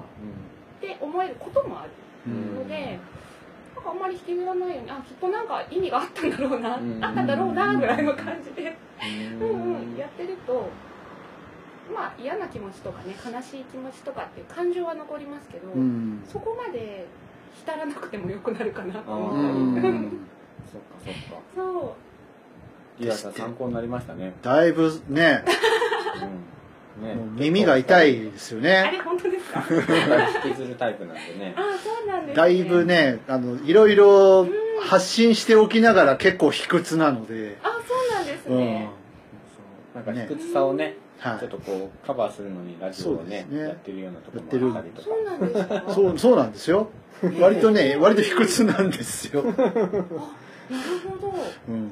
[0.78, 1.90] って思えることもある
[2.28, 2.56] うん。
[2.56, 3.00] ので。
[3.76, 7.06] なんかあんまり引きずらないようにあきっとなんか意味があったんだろうな、うん。
[7.06, 8.76] あったんだろうなぐらいの感じで
[9.40, 10.70] うんうんうん、やってると
[11.94, 16.24] まあ嫌な気持ちとかね悲しい気持ちとかっていう感情は残りますけど、うん。
[16.32, 17.06] そこまで
[17.56, 20.28] 浸らなくてもよくなるかなとう思うんったり、ん。
[20.72, 21.42] そっかそっか。
[21.56, 21.96] そ
[23.00, 23.04] う。
[23.04, 24.34] リアさん参考になりましたね。
[24.42, 25.44] だいぶね。
[27.00, 27.08] うん。
[27.08, 27.14] ね。
[27.16, 29.64] もう耳が痛いですよあねれ本当ですか？
[30.46, 31.54] 引きずるタイプなんでね。
[31.56, 34.48] あそうなんです、ね、だいぶねあのいろいろ
[34.82, 37.97] 発信しておきながら結構卑屈なので、あそう
[38.50, 38.56] なん。
[38.56, 38.56] ですう。
[38.56, 38.90] んね、
[39.94, 41.40] そうなんか卑屈さをねはい。
[41.40, 45.08] ちょっとこうカバーするのにラジオをねやってるようなところもあったりとか。
[45.08, 45.84] そうなんですか？
[45.94, 46.90] そうそうなんですよ。
[47.40, 51.34] 割とね割と卑屈なんですよ、なるほど。
[51.70, 51.92] うん、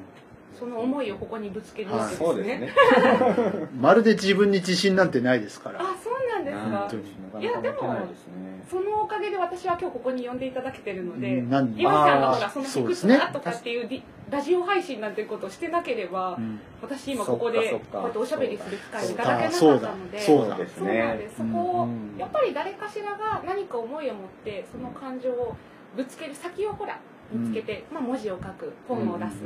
[0.57, 2.73] その思いをここにぶつけるわけですね、そうですね。
[3.79, 5.81] まるで自分に自信なんてないですから。
[5.81, 6.87] あそうなんですか。
[7.39, 8.63] いですね。
[8.69, 11.49] そのおかげで私は今日ここに呼んでいただけてるので、うん。
[11.49, 16.59] 何今さんがほらそのそうですね卑屈だとかっていうラジオ配信なんていうことをしてなければ、うん。
[16.81, 20.67] 私今ここでこうやっておしゃべりする機会をいただけなかったそうだのでそうなんで
[21.29, 21.37] す。
[21.37, 22.17] そこを、うん。
[22.17, 25.55] やっぱり誰かしらが何か思いを持ってその感情を
[25.95, 26.99] ぶつける先をほら
[27.31, 29.43] 見つけて、まあ、文字を書く本を出す、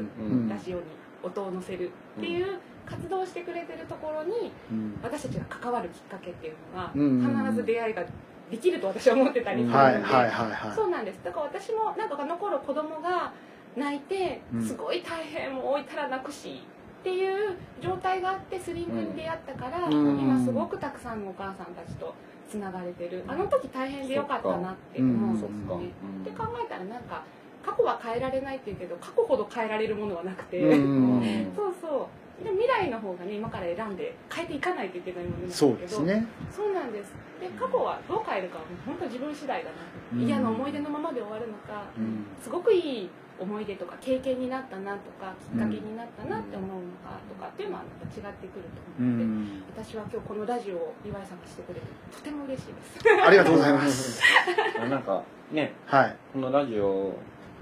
[0.50, 0.84] ラジオに
[1.24, 5.00] 音を載せるっていう活動をしてくれてるところにうん。
[5.04, 6.54] 私たちが関わるきっかけっていう
[6.96, 8.04] うんのが必ず出会いが
[8.50, 10.76] できると私は思ってたりするので、はいはいはいはい。
[10.76, 11.20] そうなんです。
[11.24, 13.32] だから私もなんかあの頃子供が
[13.76, 14.66] 泣いてうん。
[14.66, 16.62] すごい大変もう置いたら泣くし
[17.02, 20.20] っていう状態があってスリングに出会ったから、うん。
[20.20, 22.14] 今すごくたくさんのお母さんたちと
[22.50, 23.24] つながれてる。
[23.28, 25.92] あの時大変でよかったなって思うんですよね。
[26.22, 27.24] って考えたらなんか
[27.66, 32.10] 過去は変えられないっていうけど過去ほど変えられるものはなくて、うんそうそ
[32.42, 32.44] う。
[32.44, 36.26] で未来の方がね今から選んで変えていかないといけないものなんですけそどうですね。
[36.50, 37.12] そうなんです。
[37.42, 39.76] で過去はどう変えるかは本当自分次第だな、
[40.14, 40.26] うん。
[40.26, 42.26] 嫌な思い出のままで終わるのか、うん。
[42.42, 49.64] すごくいい思い出とか経験になったなとかきっかけになったなって思うのかとかっていうのはまた違ってくるとう思うので、ん。
[49.76, 53.00] 私は今日このラジオを岩井さんがしてくれてとても嬉しいです。
[53.26, 54.22] ありがとうございます。
[54.80, 56.16] なんかねはい。
[56.34, 57.14] このラジオ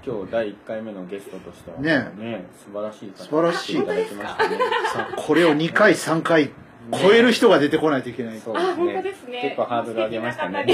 [0.08, 3.82] 今日第1回目のゲストとしてはね素晴らしい方素晴らしい。
[3.82, 4.58] ただきましたね。
[4.90, 6.50] さあこれを2回3回
[6.90, 9.42] 超える人が出てこないといけないそうですねですね。
[9.42, 10.64] 結構ハードル上げましたね。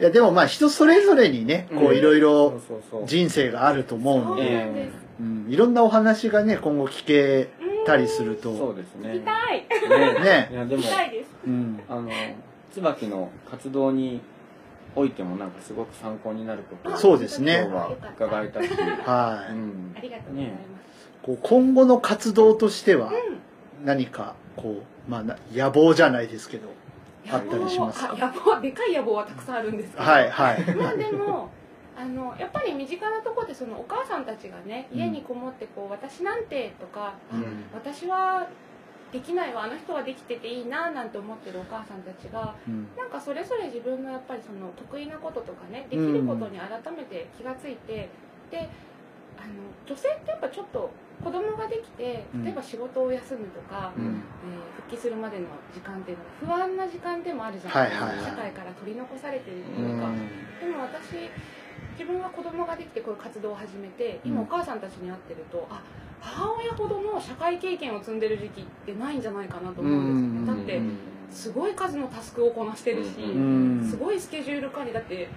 [0.00, 2.58] いやでもまあ人それぞれにねこういろいそろ
[3.04, 5.10] 人生があると思うんで。
[5.50, 9.10] いろんなお話がね今後聞けうんたりするそうとですね。
[9.10, 9.66] 聞きたい。
[9.90, 10.20] ね。
[10.20, 10.48] ね。
[10.50, 10.82] いやでも
[11.90, 12.10] あの
[12.72, 14.22] 椿の活動に
[14.96, 17.66] おいてもなんかすごく参考になることをそうですね。
[17.68, 19.94] 今日は伺えたし、はい、うん。
[19.96, 20.62] ありがとうございます、
[21.22, 23.86] こう今後の活動としてはうん。
[23.86, 26.68] 何かこう、まあ、な野望じゃないですけど
[27.30, 28.12] あったりしますか？
[28.12, 28.60] あ野望？
[28.60, 30.02] でかい野望はたくさんあるんですけど。
[30.02, 30.74] はいはい。
[30.74, 31.50] まあでも
[31.96, 34.98] あのやっぱり身近なところでそのお母さんたちがねうん。
[34.98, 37.64] 家にこもってこう「私なんて」とか、うん。
[37.72, 38.48] 私は
[39.12, 42.88] できないわあの人はできてていいな」なんて思ってるお母さんたちがうん。
[42.96, 48.08] なんかそれぞれ自分のやっぱりその得意なこととかねできることに改めて気がついて、
[48.50, 48.68] で
[49.36, 49.48] あの
[49.86, 50.90] 女性ってやっぱちょっと
[51.24, 52.44] 子供ができてうん。
[52.44, 54.04] 例えば仕事を休むとか、うん。
[54.04, 54.20] えー
[54.80, 58.30] 復帰するまでの時間っていうのが不安な時間でもあるじゃないですか、はいはいはい。
[58.30, 60.18] 社会から取り残されてるとういうか、ん。
[60.58, 61.30] でも私
[61.98, 64.42] 自分は子供ができてこういう活動を始めて今うん。
[64.44, 65.82] お母さんたちに会ってると、あ
[66.20, 70.80] 母親ほどの社会経験を積んでる時期ってないんじゃないかなと思うんですよね、だって
[71.34, 74.92] すごい数のタスクをこなしてるし、うんすごいスケジュール管理。
[74.92, 75.28] だってね。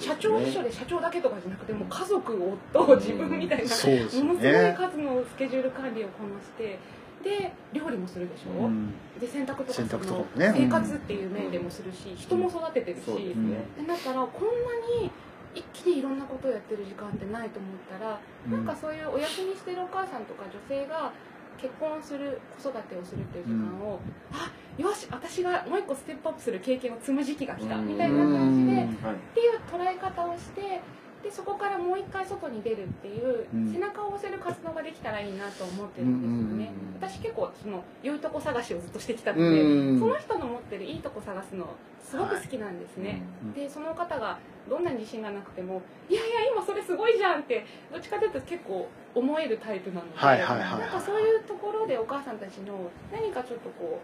[0.00, 2.32] 社長秘書で社長だけとかじゃなくてもう家族
[2.72, 6.78] 夫自分みたいな、そうですものすごいね、数のスケジュール管理をこなして
[7.22, 8.94] で料理もするでしょ、うん。
[9.20, 10.24] で洗濯とかその？
[10.36, 13.58] 生活っていう面でもするし、人も育ててるし、そうんね。
[13.86, 15.10] だからこんなに
[15.54, 18.20] 一気にいろんなことをやってる時間ってないと思ったら、
[18.50, 21.12] なんかそういうお休みしてるお母さんとか女性が
[21.58, 23.98] 結婚する子育てをするっていう時間を、
[24.32, 29.04] あよし私がもう一個ステップアップする経験を積む時期が来たみたいな感じで、うん。
[29.04, 29.14] はい。
[29.14, 30.80] っていう捉え方をして
[31.22, 33.72] でそこからもう一回外に出るっていう、うん。
[33.72, 41.68] 背中を押せる活動ができたらいいなと思ってるんですよね、うん私結構その良いとこ探しをずっとしてきたのうで、んその人の持ってるいいとこ探すの
[42.02, 43.52] すごく好きなんですね、うん。
[43.52, 44.38] でその方が
[44.68, 54.00] どんなに自信がなくてもいやいや今それすごいじゃんってどっちかというと結構思えるタイプなので、はいはいはいはいなんかそういうところでお母さんたちの何かちょっとこ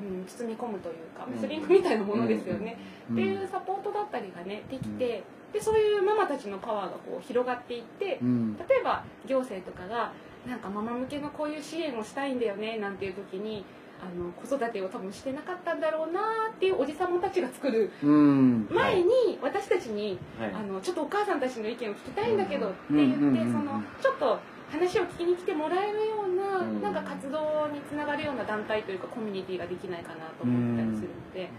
[0.00, 2.76] う、うん、包み込むというかスリングみたいなものですよね、
[3.08, 3.16] うん。
[3.16, 5.22] っていうサポートだったりがねできて、
[5.52, 8.56] でそういうママたちのパワーがこう広がっていってうん。
[8.68, 10.12] 例えば行政とかが
[10.46, 13.64] なんかママ向けのこういう支援をしたいんだよねなんていう時に
[14.00, 16.20] あの子育てを多分してなかったんだろうな
[16.50, 18.66] っていうおじさまたちが作るうん。
[18.70, 20.52] 前に私たちにはい。
[20.54, 24.38] あのちょっとお母さんたちの意見を聞きたいんだけどって言って、そのちょっと
[24.70, 26.80] 話を聞きに来てもらえるような、うん。
[26.80, 31.50] なんか活動につながるような団体というかコミュニティができないかなと思ったりするので、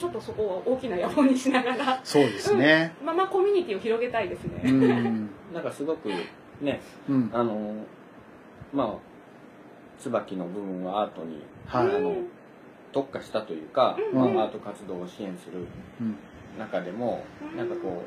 [0.00, 2.00] ちょっとそこを大きな野望にしながら。
[2.02, 2.94] そうですね。
[3.04, 4.62] ママコミュニティを広げたいですね。
[4.64, 5.30] うん。
[5.52, 6.08] なんかすごく
[6.60, 7.30] ねうん。
[7.32, 7.74] あの
[8.72, 8.94] まあ
[10.00, 11.96] 椿の部分はアートにはい。
[11.96, 12.14] あの
[12.92, 14.34] 特化したというか、うん。
[14.34, 15.66] まあ、アート活動を支援する
[16.00, 16.16] うん。
[16.58, 17.22] 中でも
[17.56, 18.02] なんかこ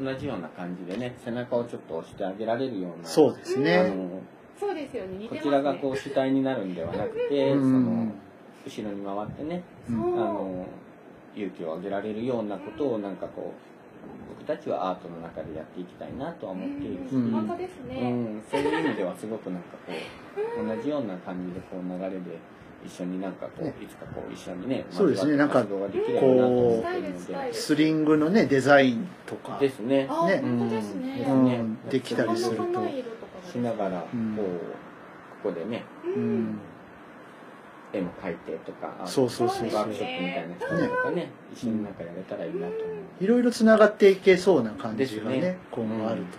[0.00, 3.88] う同じような感じでね背中をちょっと押してあげられるようなそうですあね。
[3.90, 4.20] の
[4.58, 5.18] そうですよね。
[5.18, 5.28] ね。
[5.28, 7.60] こちらがこう主体になるんではなくて、うん。
[7.60, 8.12] その
[8.66, 9.92] 後ろに回ってねう。
[9.92, 10.66] んあの
[11.36, 13.74] 勇気をあげられるようなことをなんかこう
[14.28, 17.30] 僕たちはアートの中でやっていきたいなとは思っているし、うん。
[17.30, 19.92] 本当ですうね、ん、そういう意味ではすごくなんかこ
[20.62, 22.38] う同じような感じでこう流れで
[22.84, 23.74] 一緒になんかこうね。
[23.82, 25.36] いつかこう一緒にねそうですね。
[25.36, 30.06] なんか活動ができればなと思っているのこうでスリングのね、デザインとか、ですね。
[30.10, 30.40] あ、ね。
[30.42, 31.46] 本当ですね、うん。
[31.46, 32.64] うん、できたりすると。
[33.50, 35.84] しながらこう、うんここでね。
[36.04, 36.58] ううんん。
[37.94, 39.74] 絵も描いてとかあそうそうそうそう。
[39.74, 39.94] ワーク。
[39.94, 43.24] ショップみたいな人とかね一緒になんかやれたらいいなと思う。
[43.24, 45.58] いろいろ繋がっていけそうな感じがね、ね。
[45.70, 46.38] 今後あると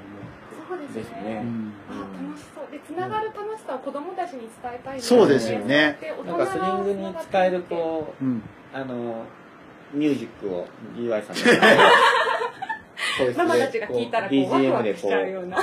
[0.69, 0.79] そう。
[0.79, 1.01] ですね。
[1.01, 1.33] ですね思う。
[1.33, 1.73] うん。
[1.89, 1.93] あ
[2.29, 2.71] 楽しそう。
[2.71, 5.97] でつながる楽しさを子供たちに伝えたいのそうですよね。
[6.01, 8.41] で大人なんかスリングに使えるこううん。
[8.73, 9.23] あの
[9.93, 11.77] ミュージックを DY さんが
[13.17, 15.57] こうママたちが聞いたらこうワクワクしちゃうような。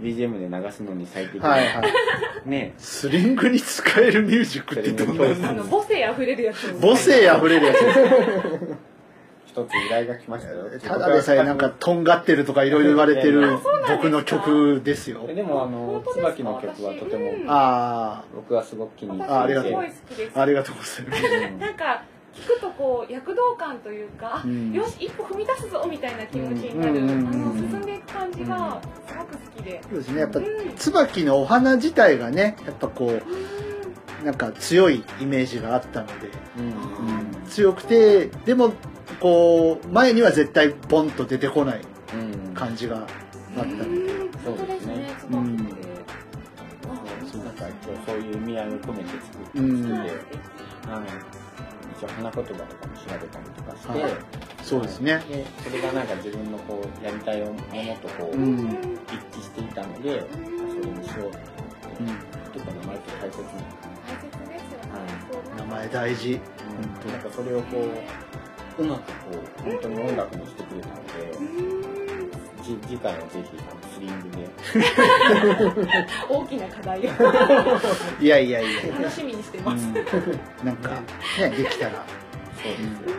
[0.00, 2.48] BGM で流すのに最適な、はいはい。
[2.48, 2.74] ね。
[2.78, 6.78] スリングに使えるミュージックってどんなあの母性あふれるやつ。
[6.80, 7.76] 母性あふれるやつ。
[9.46, 10.64] 一つ依頼が来ましたよ。
[10.80, 13.58] ただでさえなんかとんがってるとかいろいろ言われてる
[13.88, 15.28] 僕の曲ですよ。
[15.28, 19.32] でもあの椿の曲はとても私うんあ僕はすごく気に入っていて。
[19.32, 19.70] あありがとう。
[19.70, 20.38] すごい好きです。
[20.38, 21.22] あ、ありがとうございます。
[21.52, 22.02] うんなんか
[22.34, 24.72] 聞くとこう躍動感というか、あうん。
[24.72, 30.20] よし一歩踏み出すぞみたいな気持ちになる、うんあの進んでいく感じがすごく好きで、そうですね。
[30.20, 30.46] やっぱうん。
[30.76, 33.06] 椿のお花自体がね、やっぱこ
[34.22, 36.12] うなんか強いイメージがあったので、
[36.58, 36.72] うんうん。
[37.48, 38.72] 強くて、でも、
[39.20, 41.80] こう、前には絶対ポンと出てこない
[42.14, 42.54] うん。
[42.54, 43.06] 感じがあっ
[43.54, 43.64] た。
[43.64, 43.84] ので。
[43.84, 45.14] うん本当ですね。
[47.30, 49.92] そうなんかこうそういう意味合いを込めて作ってうん。
[49.92, 50.08] はい
[51.96, 54.12] 一応花言葉とかも調べたりとかして、はい。
[54.62, 55.22] そうですね。
[55.28, 57.56] でそれがなんか自分のこうやりたいもの
[57.96, 58.58] とこう、うん。
[58.60, 61.38] 一致していたので、それにしようと
[62.00, 63.46] うん思って、結構名前って大切な
[64.04, 66.32] 大切ですよね、そう名前大事。
[66.32, 67.12] うん。
[67.12, 67.76] なんかそれをこ
[68.78, 69.14] ううまくこ
[69.60, 71.83] う本当に音楽にしてくれたので、
[72.72, 74.48] うんじ次回はぜひあのスリングで。
[76.28, 77.02] 大きな課題を。
[78.20, 78.98] いやいやいや。
[78.98, 79.92] 楽しみにしてうます、ん。
[80.64, 80.90] なんか、
[81.38, 82.04] ね、できたら。
[82.56, 83.16] そうですよ、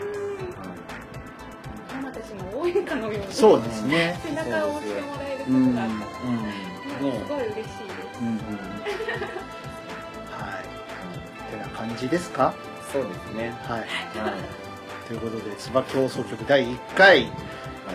[1.94, 4.20] ママたちの応援歌のようにそうですね。
[4.24, 7.20] 背中を押してもらえることがあったら、うんねね。
[7.20, 7.70] すごい嬉しいです。
[8.22, 8.28] うん。
[8.28, 8.34] うん。
[8.34, 8.42] は
[10.60, 11.52] い。
[11.52, 12.54] てな感じですか？
[12.92, 13.54] そうですね。
[13.68, 13.80] はい。
[13.82, 13.88] はい。
[15.08, 17.32] ということで、椿放送局第1回、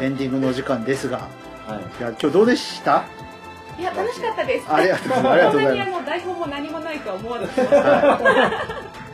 [0.01, 1.29] エンディングのお時間ですが、
[1.67, 1.79] はい。
[2.01, 3.05] いや、今日どうでした？
[3.79, 4.67] いや楽しかったです。
[4.71, 5.91] ありがとうございますありがとうございます。
[5.91, 7.47] こんなにあの台本も何もないとは思わず。
[7.49, 8.49] 来ましたはは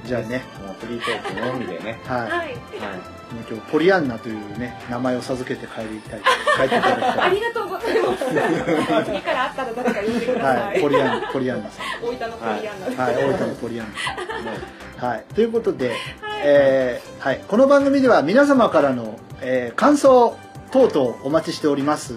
[0.05, 0.09] い。
[0.09, 1.99] じゃあね、もうフリートークのみでね。
[2.05, 2.29] はい。
[2.29, 2.31] い。
[2.31, 2.51] はい。
[2.51, 6.21] もう今日、ポリアンナというね、名前を授けて帰りたい。
[6.57, 7.21] 帰っていただきたい。
[7.21, 8.25] ありがとうございます。
[9.05, 10.79] 次から会ったら誰か呼んでくださはい。
[10.79, 13.01] い、ポリアンナ、ポリアンナさ大分のポリアンナです、ん。
[13.01, 13.87] はい、大分のポリアン
[15.01, 15.09] ナ。
[15.09, 15.25] はい。
[15.35, 15.93] ということで、
[16.45, 17.41] えーはい。
[17.47, 20.37] この番組では皆様からの、えー感想
[20.77, 22.15] 等々お待ちしております。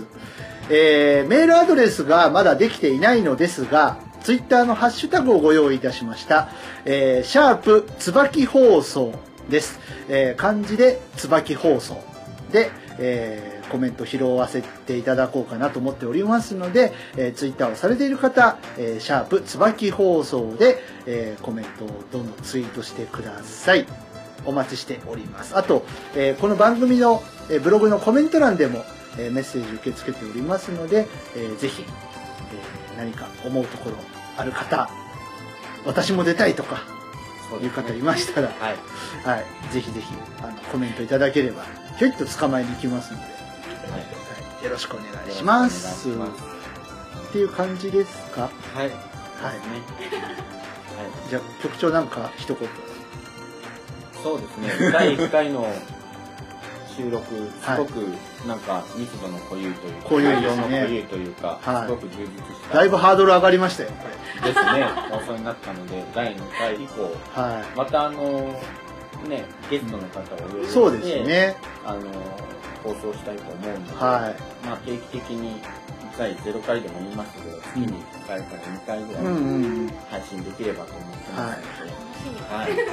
[0.70, 6.50] えーメールアドレスがまだできていないのですが、ツイッターのハッシュタグをご用意いたしました。
[6.84, 9.14] えーシャープ椿放送
[9.50, 9.80] です。
[10.10, 12.04] えー漢字で椿放送
[12.52, 23.86] で、えーコメント拾わせていただこうかなと思っておりますので、えーツイッターをされている方、えーシャープ椿放送で、えーコメントをどんどんツイートしてください。
[24.46, 25.58] お待ちしております。
[25.58, 25.86] あと、
[26.16, 28.84] えーこの番組の、えーブログのコメント欄でも、
[29.18, 33.96] えーメッセージ受け付けておりますので、えーぜひ、えー何か思うところ
[34.38, 34.90] ある方、
[35.86, 36.82] 私も出たいとか
[37.62, 38.76] いう方いましたら、はい。
[39.26, 41.64] はい、ぜひぜひあのコメントいただければ、
[41.98, 43.32] ひょいっと捕まえに行きますので、は
[43.98, 44.02] い。
[44.02, 46.10] はい、よろしくお願いします。
[46.10, 46.12] っ
[47.32, 48.42] ていう感じですか？
[48.42, 48.52] はい。
[48.78, 48.90] はい。
[48.90, 48.96] ねは
[51.06, 52.68] いじゃあ、局長なんか一言。
[54.24, 55.66] そうですね第1回の
[56.96, 64.08] 収録はいすごくなんか密度の濃ゆいというか濃ゆいですね内容の濃ゆいというか、はいすごく充実しただいぶハードル上がりましたよ、こ
[64.44, 64.52] れ。
[64.52, 67.04] ですね放送になったので第2回以降
[67.34, 68.22] はまたあの
[69.28, 70.64] ねゲストの方をお呼。
[70.64, 71.56] してそうですね。
[71.86, 72.02] あの
[72.84, 74.34] 放送したいと思うので、は
[74.66, 75.62] まあ定期的に
[76.18, 79.16] 第0回でも言いましたけど月に1回から2回ぐい。
[79.16, 79.24] らい。
[80.12, 81.89] 配信できればと思ってますので、はい
[82.50, 82.86] はい、よ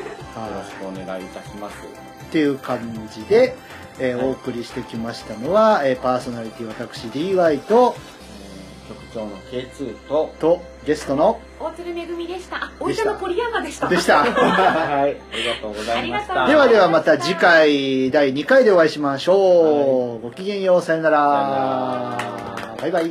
[0.58, 1.28] ろしくお願いい。
[1.28, 1.76] たします。
[2.28, 3.56] っていう感じで、
[3.98, 7.94] えー、お送りしてきましたのは、えー、パーソナリティ私 DY と
[8.86, 12.26] え、局長の K2 ととゲストの大鶴めぐみ。
[12.36, 22.18] でしたお医者のポリヤマでしたでしたはいありがとうございましたではではまた次回第2回でお会いしましょう、はい、ごきげんようさよなら
[22.80, 23.10] バイバイ